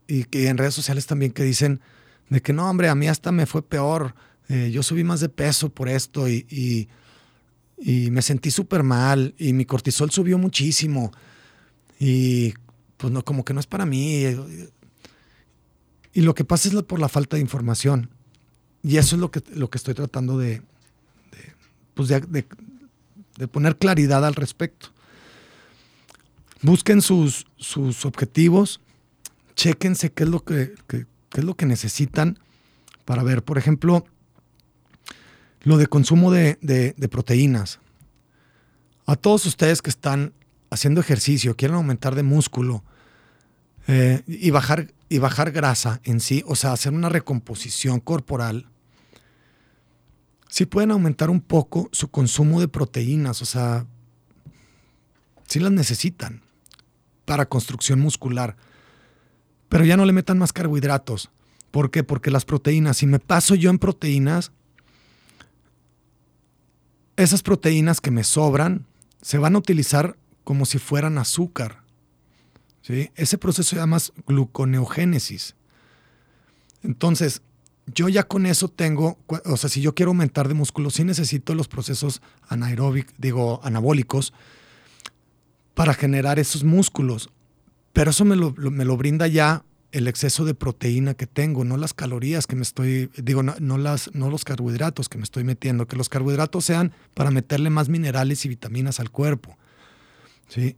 y 0.07 0.25
que 0.25 0.49
en 0.49 0.57
redes 0.57 0.75
sociales 0.75 1.07
también 1.07 1.33
que 1.33 1.43
dicen, 1.43 1.81
de 2.29 2.41
que 2.41 2.53
no, 2.53 2.71
hombre, 2.71 2.89
a 2.89 2.95
mí 2.95 3.09
hasta 3.09 3.33
me 3.33 3.47
fue 3.47 3.63
peor, 3.63 4.15
eh, 4.49 4.71
yo 4.73 4.83
subí 4.83 5.05
más 5.05 5.21
de 5.21 5.29
peso 5.29 5.71
por 5.71 5.89
esto 5.89 6.29
y, 6.29 6.89
me 7.81 8.23
sentí 8.23 8.51
súper 8.51 8.83
mal 8.83 9.35
y 9.39 9.53
mi 9.53 9.65
cortisol 9.65 10.11
subió 10.11 10.37
muchísimo 10.37 11.13
y 12.01 12.55
pues 12.97 13.13
no, 13.13 13.25
como 13.25 13.45
que 13.45 13.55
no 13.55 13.61
es 13.61 13.67
para 13.67 13.87
mí. 13.87 14.25
Y 16.13 16.23
lo 16.23 16.35
que 16.35 16.45
pasa 16.45 16.69
es 16.69 16.83
por 16.83 17.01
la 17.01 17.09
falta 17.09 17.37
de 17.37 17.43
información. 17.43 18.11
Y 18.83 18.97
eso 18.97 19.17
es 19.17 19.21
lo 19.21 19.31
que, 19.31 19.43
lo 19.55 19.71
que 19.71 19.79
estoy 19.79 19.95
tratando 19.95 20.39
de, 20.39 20.63
pues 21.95 22.09
de, 22.09 23.49
poner 23.49 23.77
claridad 23.77 24.25
al 24.25 24.35
respecto. 24.35 24.89
Busquen 26.63 27.03
sus, 27.03 27.47
sus 27.57 28.05
objetivos, 28.05 28.81
chéquense 29.55 30.13
qué 30.13 30.25
es 30.25 30.29
lo 30.29 30.45
que, 30.45 30.75
es 31.35 31.45
lo 31.45 31.57
que 31.57 31.67
necesitan 31.67 32.39
para 33.05 33.23
ver, 33.23 33.43
por 33.43 33.59
ejemplo, 33.59 34.05
lo 35.63 35.77
de 35.77 35.87
consumo 35.87 36.31
de, 36.31 36.59
de, 36.61 37.09
proteínas. 37.09 37.81
A 39.07 39.17
todos 39.17 39.47
ustedes 39.47 39.83
que 39.83 39.91
están 39.91 40.33
haciendo 40.71 41.01
ejercicio, 41.01 41.57
quieren 41.57 41.77
aumentar 41.77 42.15
de 42.15 42.23
músculo 42.23 42.85
eh, 43.87 44.23
y, 44.27 44.51
bajar, 44.51 44.93
y 45.09 45.19
bajar 45.19 45.51
grasa 45.53 46.01
en 46.05 46.21
sí, 46.21 46.43
o 46.47 46.57
sea, 46.57 46.73
hacer 46.73 46.93
una 46.93 47.09
recomposición 47.09 48.01
corporal, 48.01 48.67
sí 50.49 50.67
pueden 50.67 50.91
aumentar 50.91 51.31
un 51.31 51.41
poco 51.41 51.89
su 51.93 52.11
consumo 52.11 52.61
de 52.61 52.69
proteínas, 52.69 53.41
o 53.43 53.45
sea, 53.45 53.87
sí 55.47 55.61
las 55.61 55.73
necesitan 55.73 56.43
para 57.25 57.47
construcción 57.47 58.01
muscular, 58.01 58.57
pero 59.69 59.85
ya 59.85 59.97
no 59.97 60.05
le 60.05 60.13
metan 60.13 60.39
más 60.39 60.53
carbohidratos. 60.53 61.31
¿Por 61.71 61.91
qué? 61.91 62.03
Porque 62.03 62.31
las 62.31 62.45
proteínas, 62.45 62.97
si 62.99 63.07
me 63.07 63.19
paso 63.19 63.55
yo 63.55 63.69
en 63.71 63.79
proteínas, 63.79 64.53
esas 67.17 67.43
proteínas 67.43 68.01
que 68.01 68.11
me 68.11 68.25
sobran 68.25 68.87
se 69.21 69.39
van 69.39 69.55
a 69.55 69.59
utilizar 69.59 70.17
como 70.45 70.65
si 70.65 70.79
fueran 70.79 71.19
azúcar. 71.19 71.83
Ese 72.89 73.39
proceso 73.39 73.71
se 73.71 73.77
llama 73.77 73.99
gluconeogénesis. 74.27 75.55
Entonces, 76.83 77.43
yo 77.95 78.09
ya 78.09 78.23
con 78.23 78.47
eso 78.47 78.69
tengo, 78.69 79.19
o 79.27 79.57
sea, 79.57 79.71
si 79.71 79.81
yo 79.81 79.95
quiero 79.95 80.11
aumentar 80.11 80.49
de 80.49 80.55
músculo, 80.55 80.91
sí 80.91 81.05
necesito 81.05 81.55
los 81.55 81.69
procesos 81.69 82.23
anaeróbicos, 82.49 83.15
digo, 83.19 83.61
anabólicos, 83.63 84.33
para 85.75 85.95
generar 85.95 86.39
esos 86.39 86.65
músculos. 86.65 87.31
Pero 87.93 88.11
eso 88.11 88.25
me 88.25 88.37
lo, 88.37 88.53
me 88.53 88.85
lo, 88.85 88.97
brinda 88.97 89.27
ya 89.27 89.65
el 89.93 90.07
exceso 90.07 90.45
de 90.45 90.55
proteína 90.55 91.15
que 91.15 91.27
tengo, 91.27 91.65
no 91.65 91.77
las 91.77 91.95
calorías 91.95 92.47
que 92.47 92.57
me 92.57 92.63
estoy, 92.63 93.11
digo, 93.17 93.43
no, 93.43 93.79
las, 93.79 94.15
no 94.15 94.31
los 94.31 94.45
carbohidratos 94.45 95.09
que 95.09 95.19
me 95.19 95.25
estoy 95.25 95.45
metiendo, 95.45 95.87
que 95.87 95.97
los 95.97 96.09
carbohidratos 96.09 96.65
sean 96.65 96.93
para 97.15 97.31
meterle 97.31 97.71
más 97.71 97.89
minerales 97.89 98.45
y 98.45 98.49
vitaminas 98.49 99.01
al 99.01 99.11
cuerpo. 99.11 99.57
¿sí? 100.49 100.77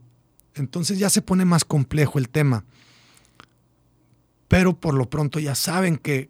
Entonces 0.55 0.99
ya 0.99 1.09
se 1.09 1.21
pone 1.21 1.45
más 1.45 1.65
complejo 1.65 2.19
el 2.19 2.29
tema 2.29 2.65
pero 4.51 4.77
por 4.77 4.93
lo 4.93 5.09
pronto 5.09 5.39
ya 5.39 5.55
saben 5.55 5.95
que, 5.95 6.27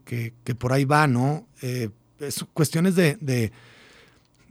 por 0.60 0.74
ahí 0.74 0.86
va, 0.86 1.08
¿no? 1.08 1.48
Eh, 1.64 1.90
es 2.20 2.46
cuestiones 2.54 2.94
de, 2.94 3.18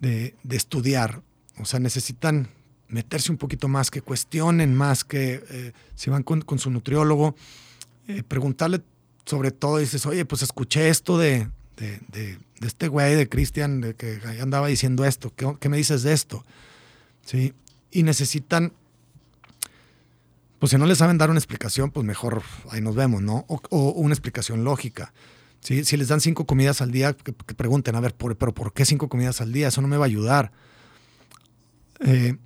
de, 0.00 0.34
estudiar, 0.50 1.22
o 1.56 1.64
sea, 1.64 1.78
necesitan 1.78 2.48
meterse 2.88 3.30
un 3.30 3.38
poquito 3.38 3.68
más, 3.68 3.92
que 3.92 4.02
cuestionen 4.02 4.74
más, 4.74 5.04
que 5.04 5.44
eh, 5.48 5.72
si 5.94 6.10
van 6.10 6.24
con, 6.24 6.58
su 6.58 6.68
nutriólogo, 6.68 7.36
eh, 8.08 8.24
preguntarle 8.24 8.82
sobre 9.24 9.52
todo, 9.52 9.78
dices, 9.78 10.04
oye, 10.04 10.24
pues 10.24 10.42
escuché 10.42 10.88
esto 10.88 11.16
de, 11.16 11.48
este 12.60 12.88
güey, 12.88 13.14
de 13.14 13.28
Cristian, 13.28 13.94
que 13.96 14.20
andaba 14.42 14.66
diciendo 14.66 15.04
esto, 15.04 15.32
¿qué, 15.36 15.54
¿qué, 15.60 15.68
me 15.68 15.76
dices 15.76 16.02
de 16.02 16.12
esto? 16.12 16.44
¿Sí? 17.24 17.54
Y 17.92 18.02
necesitan 18.02 18.72
pues 20.60 20.70
si 20.70 20.76
no 20.76 20.84
les 20.84 20.98
saben 20.98 21.16
dar 21.16 21.30
una 21.30 21.38
explicación, 21.38 21.90
pues 21.90 22.04
mejor 22.04 22.42
ahí 22.70 22.82
nos 22.82 22.94
vemos, 22.94 23.22
¿no? 23.22 23.46
O, 23.48 23.92
una 23.92 24.12
explicación 24.12 24.62
lógica. 24.62 25.14
¿sí? 25.60 25.84
Si 25.84 25.96
les 25.96 26.08
dan 26.08 26.20
cinco 26.20 26.44
comidas 26.44 26.82
al 26.82 26.92
día, 26.92 27.14
que, 27.14 27.32
pregunten, 27.32 27.96
a 27.96 28.00
ver, 28.00 28.14
pero 28.14 28.52
¿por 28.52 28.74
qué 28.74 28.84
cinco 28.84 29.08
comidas 29.08 29.40
al 29.40 29.54
día? 29.54 29.68
Eso 29.68 29.80
no 29.80 29.88
me 29.88 29.96
va 29.96 30.04
a 30.04 30.06
ayudar. 30.06 30.52
Eh, 32.00 32.36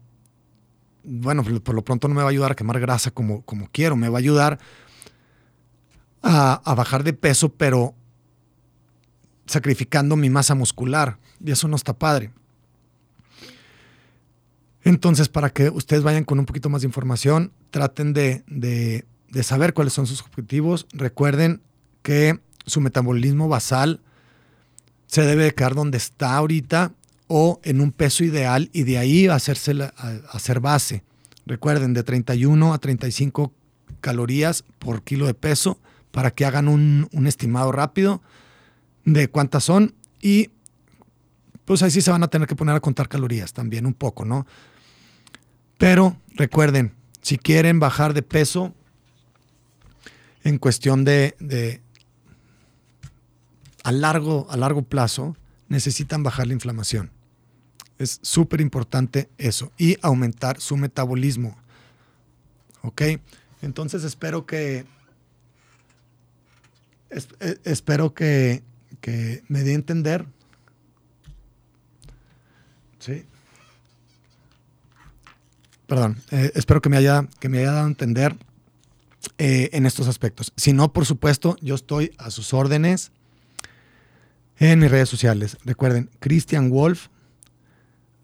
bueno, 1.03 1.43
por 1.43 1.75
lo 1.75 1.85
pronto 1.85 2.07
no 2.07 2.15
me 2.15 2.23
va 2.23 2.29
a 2.29 2.31
ayudar 2.31 2.53
a 2.53 2.55
quemar 2.55 2.79
grasa 2.79 3.11
como, 3.11 3.43
como 3.43 3.69
quiero, 3.73 3.97
me 3.97 4.09
va 4.09 4.19
a 4.19 4.21
ayudar 4.21 4.61
a 6.23 6.75
bajar 6.75 7.03
de 7.03 7.13
peso, 7.13 7.51
pero 7.51 7.95
sacrificando 9.47 10.15
mi 10.15 10.31
masa 10.31 10.55
muscular. 10.55 11.19
Y 11.45 11.51
eso 11.51 11.67
no 11.67 11.75
está 11.75 11.99
padre. 11.99 12.31
Entonces, 14.85 15.31
para 15.31 15.51
que 15.51 15.71
ustedes 15.71 16.03
vayan 16.03 16.25
con 16.25 16.39
un 16.39 16.45
poquito 16.45 16.69
más 16.69 16.83
de 16.83 16.87
información, 16.87 17.53
traten 17.71 18.13
de, 18.13 19.05
saber 19.43 19.73
cuáles 19.73 19.95
son 19.95 20.07
sus 20.07 20.21
objetivos. 20.21 20.87
Recuerden 20.93 21.63
que 22.03 22.39
su 22.67 22.83
metabolismo 22.83 23.49
basal 23.49 24.01
se 25.07 25.23
debe 25.23 25.45
de 25.45 25.55
quedar 25.55 25.75
donde 25.75 25.97
está 25.97 26.37
ahorita 26.37 26.93
o 27.29 27.61
en 27.65 27.81
un 27.81 27.93
peso 27.93 28.25
ideal 28.25 28.69
y 28.75 28.83
de 28.83 28.99
ahí 28.99 29.27
hacerse 29.27 29.75
hacer 30.31 30.61
base. 30.61 31.03
Recuerden, 31.47 31.95
de 31.95 32.03
31 32.03 32.75
a 32.75 32.79
35 32.79 33.53
calorías 34.03 34.65
por 34.79 35.03
kilo 35.03 35.27
de 35.27 35.35
peso 35.35 35.79
para 36.11 36.31
que 36.31 36.45
hagan 36.45 36.69
un, 36.69 37.09
un 37.13 37.27
estimado 37.27 37.73
rápido 37.73 38.23
de 39.07 39.29
cuántas 39.29 39.65
son 39.65 39.95
y 40.21 40.51
pues 41.65 41.83
ahí 41.83 41.91
sí 41.91 42.03
se 42.03 42.11
van 42.11 42.23
a 42.23 42.29
tener 42.29 42.47
que 42.47 42.55
poner 42.55 42.77
a 42.77 42.81
contar 42.81 43.09
calorías 43.09 43.53
también 43.55 43.87
un 43.87 43.95
poco, 43.95 44.25
¿no? 44.27 44.47
Pero 45.79 46.17
recuerden, 46.35 46.93
si 47.23 47.39
quieren 47.39 47.81
bajar 47.81 48.15
de 48.15 48.23
peso 48.23 48.75
en 50.43 50.59
cuestión 50.59 51.05
de, 51.05 51.81
a, 53.83 53.93
largo, 53.93 54.47
a 54.51 54.57
largo 54.57 54.83
plazo, 54.83 55.37
necesitan 55.69 56.23
bajar 56.23 56.47
la 56.47 56.53
inflamación. 56.53 57.11
Es 57.99 58.19
súper 58.23 58.61
importante 58.61 59.31
eso 59.39 59.73
y 59.79 59.97
aumentar 60.03 60.61
su 60.61 60.77
metabolismo. 60.77 61.57
¿Ok? 62.83 63.03
Entonces 63.63 64.05
espero 64.05 64.45
que, 64.45 64.85
e, 67.11 67.59
espero 67.65 68.13
que, 68.13 68.63
que 69.01 69.43
me 69.49 69.63
dé 69.63 69.73
a 69.73 69.77
entender. 69.77 70.27
¿Sí? 72.99 73.25
Perdón, 75.95 76.19
eh, 76.33 76.51
espero 76.57 76.83
que 76.83 76.89
me, 76.89 76.97
haya, 76.97 77.29
que 77.39 77.49
me 77.49 77.61
haya 77.61 77.71
dado 77.71 77.85
a 77.85 77.89
entender 77.89 78.35
eh, 79.39 79.71
en 79.73 79.87
estos 79.87 80.09
aspectos. 80.09 80.53
Si 80.57 80.73
no, 80.73 80.93
por 80.93 81.07
supuesto, 81.07 81.55
yo 81.61 81.77
estoy 81.77 82.11
a 82.19 82.33
sus 82.33 82.53
órdenes 82.53 83.13
en 84.59 84.81
mis 84.81 84.91
redes 84.91 85.09
sociales. 85.09 85.57
Recuerden, 85.65 86.11
Christian 86.19 86.71
Wolf, 86.71 87.07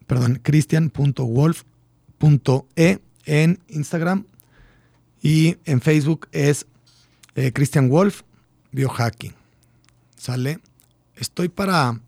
perdón, 0.05 0.41
christian.wolf.e 0.43 2.99
en 3.23 3.59
Instagram 3.69 4.25
y 5.21 5.55
en 5.63 5.79
Facebook 5.79 6.27
es 6.33 6.65
eh, 7.35 7.53
Christian 7.53 7.87
Wolf 7.87 8.23
Biohacking. 8.73 9.33
¿Sale? 10.17 10.59
Estoy 11.15 11.47
para, 11.47 12.01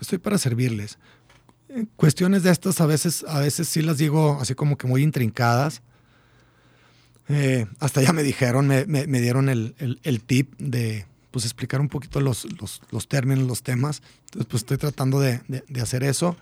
estoy 0.00 0.16
para 0.16 0.38
servirles 0.38 0.96
cuestiones 1.96 2.42
de 2.42 2.50
estas 2.50 2.80
a 2.80 2.86
veces, 2.86 3.24
a 3.28 3.40
veces 3.40 3.68
sí 3.68 3.82
las 3.82 3.98
digo 3.98 4.38
así 4.40 4.54
como 4.54 4.76
que 4.76 4.86
muy 4.86 5.02
intrincadas. 5.02 5.82
Eh, 7.28 7.66
hasta 7.78 8.02
ya 8.02 8.12
me 8.12 8.22
dijeron, 8.22 8.66
me, 8.66 9.20
dieron 9.20 9.48
el, 9.48 10.22
tip 10.26 10.54
de 10.58 11.06
pues 11.30 11.44
explicar 11.44 11.80
un 11.80 11.88
poquito 11.88 12.20
los, 12.20 12.46
términos, 13.08 13.46
los 13.46 13.62
temas. 13.62 14.02
Entonces, 14.24 14.46
pues 14.50 14.62
estoy 14.62 14.76
tratando 14.76 15.20
de, 15.20 15.40
hacer 15.80 16.02
eso. 16.02 16.36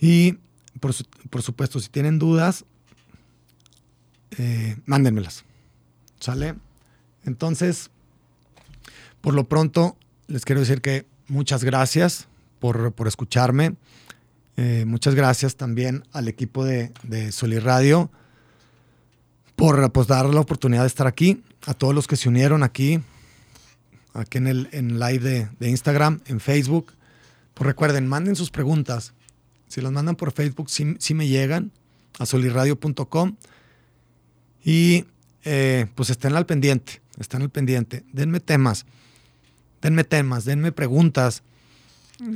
Y 0.00 0.38
por, 0.78 1.42
supuesto, 1.42 1.80
si 1.80 1.88
tienen 1.88 2.18
dudas, 2.18 2.64
eh, 4.38 4.76
mándenmelas. 4.86 5.44
¿Sale? 6.20 6.54
Entonces, 7.24 7.90
por 9.20 9.34
lo 9.34 9.48
pronto, 9.48 9.96
les 10.28 10.44
quiero 10.44 10.60
decir 10.60 10.82
que 10.82 11.06
muchas 11.26 11.64
gracias 11.64 12.28
por, 12.60 12.92
por 12.92 13.08
escucharme. 13.08 13.74
Eh, 14.62 14.84
muchas 14.84 15.14
gracias 15.14 15.56
también 15.56 16.04
al 16.12 16.28
equipo 16.28 16.66
de, 16.66 16.92
de 17.02 17.60
Radio 17.60 18.10
por 19.56 19.90
pues, 19.90 20.06
dar 20.06 20.26
la 20.26 20.40
oportunidad 20.40 20.82
de 20.82 20.86
estar 20.86 21.06
aquí, 21.06 21.42
a 21.64 21.72
todos 21.72 21.94
los 21.94 22.06
que 22.06 22.16
se 22.16 22.28
unieron 22.28 22.62
aquí, 22.62 23.00
aquí 24.12 24.36
en 24.36 24.46
el 24.46 24.68
en 24.72 25.00
live 25.00 25.48
de, 25.58 25.70
Instagram, 25.70 26.20
en 26.26 26.40
Facebook. 26.40 26.92
Pues 27.54 27.68
recuerden, 27.68 28.06
manden 28.06 28.36
sus 28.36 28.50
preguntas. 28.50 29.14
Si 29.66 29.80
las 29.80 29.92
mandan 29.92 30.14
por 30.14 30.30
Facebook, 30.30 30.68
sí, 30.68 31.14
me 31.14 31.26
llegan 31.26 31.72
a 32.18 32.26
solirradio.com 32.26 33.36
y 34.62 35.06
eh, 35.44 35.86
pues 35.94 36.10
estén 36.10 36.36
al 36.36 36.44
pendiente, 36.44 37.00
estén 37.18 37.40
al 37.40 37.48
pendiente. 37.48 38.04
Denme 38.12 38.40
temas, 38.40 38.84
denme 39.80 40.04
temas, 40.04 40.44
denme 40.44 40.70
preguntas, 40.70 41.44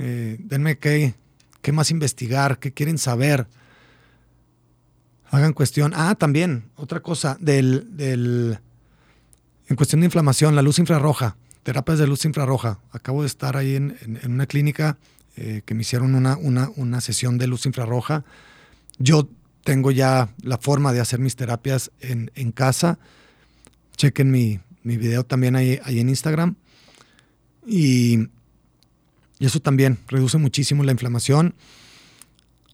eh, 0.01 0.39
denme 0.41 0.79
qué, 0.79 1.15
qué 1.65 1.73
más 1.73 1.91
investigar, 1.91 2.59
qué 2.59 2.73
quieren 2.73 2.99
saber. 2.99 3.49
Hagan 5.31 5.55
cuestión. 5.55 5.93
Ah, 5.97 6.15
también, 6.15 6.67
otra 6.77 7.01
cosa, 7.01 7.39
del, 7.41 7.97
del, 7.97 8.59
en 9.69 9.75
cuestión 9.75 10.03
de 10.03 10.05
inflamación, 10.05 10.55
la 10.55 10.61
luz 10.61 10.79
infrarroja, 10.79 11.37
terapias 11.63 11.99
de 11.99 12.07
luz 12.07 12.27
infrarroja. 12.27 12.81
Acabo 12.93 13.23
de 13.23 13.29
estar 13.29 13.57
ahí 13.57 13.77
en, 13.77 13.97
una 14.27 14.45
clínica 14.47 14.99
eh, 15.37 15.63
que 15.65 15.75
me 15.75 15.81
hicieron 15.81 16.15
una, 16.15 16.37
una, 16.37 16.69
una 16.77 17.01
sesión 17.01 17.39
de 17.39 17.47
luz 17.47 17.65
infrarroja. 17.65 18.25
Yo 18.99 19.31
tengo 19.65 19.91
ya 19.91 20.29
la 20.43 20.59
forma 20.59 20.93
de 20.93 21.01
hacer 21.01 21.19
mis 21.19 21.35
terapias 21.35 21.91
en, 22.01 22.31
en 22.35 22.53
casa. 22.53 22.99
Chequen 23.97 24.31
mi, 24.31 24.61
mi 24.83 24.99
video 24.99 25.25
también 25.25 25.57
ahí, 25.57 25.81
ahí 25.85 25.99
en 25.99 26.11
Instagram. 26.11 26.57
Y, 27.67 28.29
y, 29.39 29.47
eso 29.47 29.61
también 29.61 29.99
reduce 30.09 30.39
muchísimo 30.39 30.85
la 30.85 30.93
inflamación, 30.93 31.55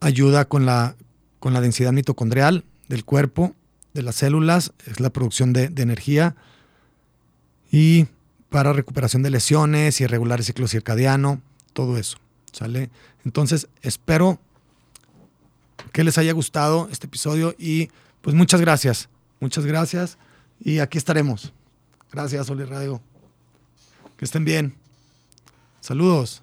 ayuda 0.00 0.44
con 0.46 0.66
la, 0.66 0.96
con 1.38 1.52
la 1.52 1.60
densidad 1.60 1.92
mitocondrial 1.92 2.64
del 2.88 3.04
cuerpo, 3.04 3.54
de 3.94 4.02
las 4.02 4.16
células, 4.16 4.72
es 4.86 5.00
la 5.00 5.10
producción 5.10 5.52
de, 5.52 5.64
energía 5.76 6.36
y 7.70 8.06
para 8.48 8.72
recuperación 8.72 9.22
de 9.22 9.30
lesiones 9.30 10.00
y 10.00 10.06
regular 10.06 10.40
el 10.40 10.44
ciclo 10.44 10.68
circadiano, 10.68 11.40
todo 11.72 11.96
eso, 11.98 12.18
¿sale? 12.52 12.90
Entonces, 13.24 13.68
espero 13.82 14.40
que 15.92 16.04
les 16.04 16.18
haya 16.18 16.32
gustado 16.32 16.88
este 16.90 17.06
episodio 17.06 17.54
y 17.58 17.90
pues 18.22 18.34
muchas 18.36 18.60
gracias, 18.60 19.08
muchas 19.40 19.66
gracias 19.66 20.18
y 20.60 20.78
aquí 20.78 20.98
estaremos. 20.98 21.52
Gracias, 22.12 22.50
Oli 22.50 22.64
Radio. 22.64 23.00
Que 24.16 24.24
estén 24.24 24.44
bien. 24.44 24.74
Saludos. 25.80 26.42